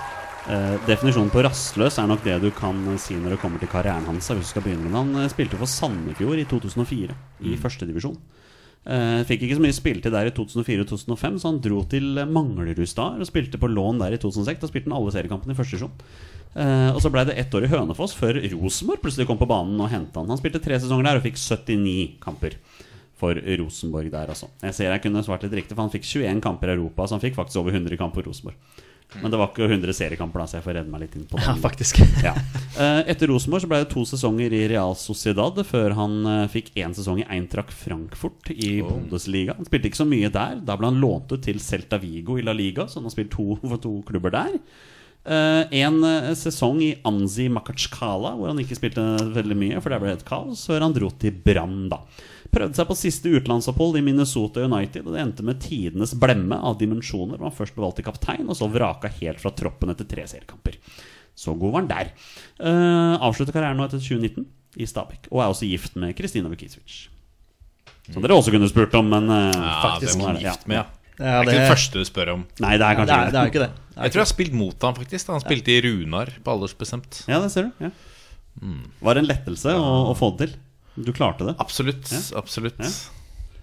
[0.50, 4.08] Eh, definisjonen på rastløs er nok det du kan si når det kommer til karrieren
[4.08, 4.32] hans.
[4.32, 4.96] Hvis du skal begynne med.
[4.98, 8.18] Han eh, spilte for Sandefjord i 2004, i førstedivisjon.
[8.90, 12.80] Uh, fikk ikke så mye spilletid der i 2004-2005, så han dro til eh, Manglerud
[12.88, 14.62] Star og spilte på lån der i 2006.
[14.64, 16.06] Da spilte han alle seriekampene i første divisjon.
[16.56, 19.78] Uh, og så ble det ett år i Hønefoss før Rosenborg plutselig kom på banen
[19.84, 20.32] og henta han.
[20.32, 22.56] Han spilte tre sesonger der og fikk 79 kamper
[23.20, 24.48] for Rosenborg der, altså.
[24.64, 27.18] Jeg ser jeg kunne svart litt riktig, for han fikk 21 kamper i Europa, så
[27.20, 28.86] han fikk faktisk over 100 kamper for Rosenborg.
[29.24, 31.38] Men det var ikke 100 seriekamper, da, så jeg får redde meg litt inn på
[31.40, 31.46] det.
[31.48, 31.98] Ja, faktisk.
[32.28, 32.34] Ja.
[32.78, 36.70] Eh, Etter Rosenborg så ble det to sesonger i Real Sociedad før han eh, fikk
[36.78, 39.56] én sesong i Eintracht Frankfurt i Bundesliga.
[39.58, 40.62] Han spilte ikke så mye der.
[40.62, 43.34] Da ble han lånt ut til Celta Vigo i La Liga, så han har spilt
[43.34, 44.60] to, for to klubber der.
[45.26, 45.98] Eh, en
[46.38, 49.02] sesong i Anzi Makachkala, hvor han ikke spilte
[49.36, 52.04] veldig mye, for det ble et kaos, før han dro til Brann, da.
[52.50, 56.80] Prøvde seg på siste utenlandsopphold i Minnesota United, og det endte med tidenes blemme av
[56.80, 57.38] dimensjoner.
[57.38, 60.80] Man Han først valgte valgt kaptein, og så vraka helt fra troppen etter tre seriekamper.
[61.38, 62.10] Så god var han der.
[62.60, 64.48] Uh, avslutter karrieren nå etter 2019
[64.82, 67.08] i Stabæk, og er også gift med Kristina Vukicevic.
[68.10, 70.88] Som dere også kunne spurt om, men uh, Ja, faktisk er gift med, ja.
[71.20, 72.46] Ja, Det er ikke det- første du spør om.
[72.64, 73.72] Nei, det er Det er, det er ikke det.
[73.76, 75.26] det er Jeg tror jeg har spilt mot han faktisk.
[75.28, 77.28] da Han spilte i Runar på aldersbestemt.
[77.28, 77.72] Ja, det ser du.
[77.84, 77.90] Ja.
[78.62, 78.86] Mm.
[79.02, 80.56] Var en lettelse å, å få det til.
[81.06, 81.56] Du klarte det.
[81.64, 82.12] Absolutt.
[82.12, 82.22] Ja.
[82.40, 82.92] absolutt Ja.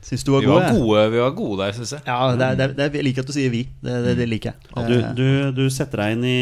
[0.06, 2.02] Syns du var Vi god, var gode, vi var gode der, syns jeg.
[2.06, 3.64] Ja, det er, det er, det jeg liker at du sier 'vi'.
[3.82, 4.68] Det, det, det liker jeg.
[4.70, 5.26] Ja, du, Eh, du,
[5.56, 6.36] du setter deg inn i,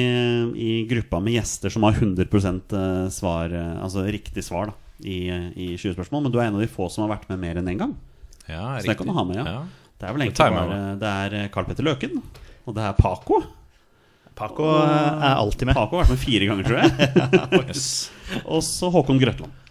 [0.60, 5.30] i gruppa med gjester som har 100 eh, svar, eh, altså riktig svar da, i,
[5.32, 7.40] eh, i 20 spørsmål, men du er en av de få som har vært med
[7.40, 7.96] mer enn én en gang.
[8.44, 9.46] Ja, Så det kan du ha med, ja.
[9.48, 9.64] ja.
[9.96, 12.20] Det er vel egentlig bare Det er eh, Carl Petter Løken,
[12.68, 13.40] og det er Paco.
[14.36, 15.74] Paco eh, er alltid med.
[15.78, 16.90] Paco har vært med fire ganger, tror jeg.
[17.70, 18.10] Yes.
[18.44, 19.63] Og så Håkon Grøtland.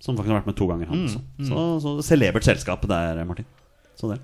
[0.00, 0.88] Som faktisk har vært med to ganger.
[0.90, 1.20] Han også.
[1.48, 3.46] Så, så celebert selskap der, Martin.
[4.00, 4.20] Så det.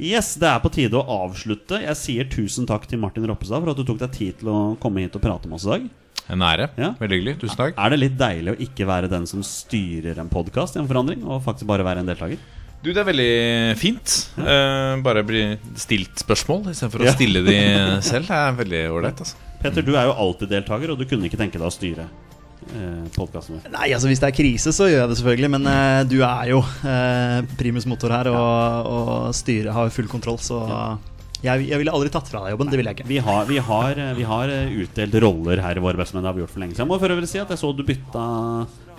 [0.00, 1.82] Yes, det er på tide å avslutte.
[1.84, 4.60] Jeg sier tusen takk til Martin Roppestad for at du tok deg tid til å
[4.80, 5.90] komme hit og prate med oss i dag.
[6.30, 6.70] En ære.
[6.80, 6.92] Ja.
[6.96, 7.34] Veldig hyggelig.
[7.42, 7.74] Tusen takk.
[7.76, 11.20] Er det litt deilig å ikke være den som styrer en podkast i en forandring,
[11.26, 12.40] og faktisk bare være en deltaker?
[12.80, 14.14] Du, det er veldig fint.
[14.40, 15.42] Eh, bare bli
[15.76, 17.12] stilt spørsmål istedenfor å Ja.
[17.12, 17.58] stille de
[18.06, 18.30] selv.
[18.30, 19.20] Det er veldig ålreit.
[19.20, 19.36] Altså.
[19.60, 22.08] Peter, du er jo alltid deltaker, og du kunne ikke tenke deg å styre
[23.14, 23.70] podkasten vår.
[23.74, 25.52] Nei, altså Hvis det er krise, så gjør jeg det selvfølgelig.
[25.56, 30.40] Men eh, du er jo eh, primus motor her, og, og styret har full kontroll.
[30.42, 30.60] Så
[31.40, 32.68] jeg, jeg ville aldri tatt fra deg jobben.
[32.72, 33.08] Det ville jeg ikke.
[33.08, 36.26] Vi har, vi, har, vi har eh, utdelt roller her i Våre bestemenn.
[36.26, 36.84] Det har vi gjort for lenge siden.
[36.84, 38.24] Jeg må for øvrig si at jeg så du bytta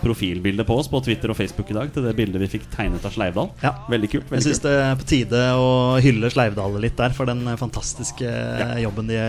[0.02, 3.06] profilbilde på oss på Twitter og Facebook i dag til det bildet vi fikk tegnet
[3.08, 3.52] av Sleivdal.
[3.64, 3.74] Ja.
[3.92, 4.26] Veldig kult.
[4.28, 5.72] Jeg Veldig syns det er på tide å
[6.04, 8.36] hylle Sleivdal litt der for den fantastiske
[8.82, 9.20] jobben de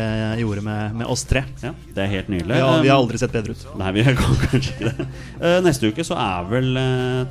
[0.43, 1.45] gjorde med, med oss tre.
[1.65, 2.61] Ja, det er helt nydelig.
[2.63, 3.67] Ja, vi har aldri sett bedre ut.
[3.81, 5.09] Nei, vi kan kanskje ikke det.
[5.41, 6.71] Eh, neste uke så er vel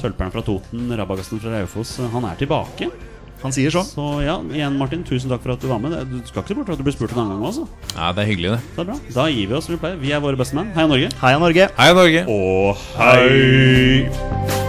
[0.01, 2.89] tølperen fra Toten, Rabagassen fra Raufoss, eh, han er tilbake.
[3.41, 3.81] Han sier så.
[3.87, 5.97] Så ja, igjen Martin, tusen takk for at du var med.
[6.11, 7.67] Du skal ikke se bort fra at du blir spurt en annen gang også.
[7.95, 8.61] Ja, det er hyggelig, det.
[8.77, 8.97] Det er bra.
[9.17, 10.01] Da gir vi oss som vi pleier.
[10.01, 10.73] Vi er våre beste menn.
[10.77, 11.13] Heia Norge.
[11.23, 11.69] Heia Norge!
[11.77, 12.25] Hei, Norge.
[12.29, 14.61] Og hei!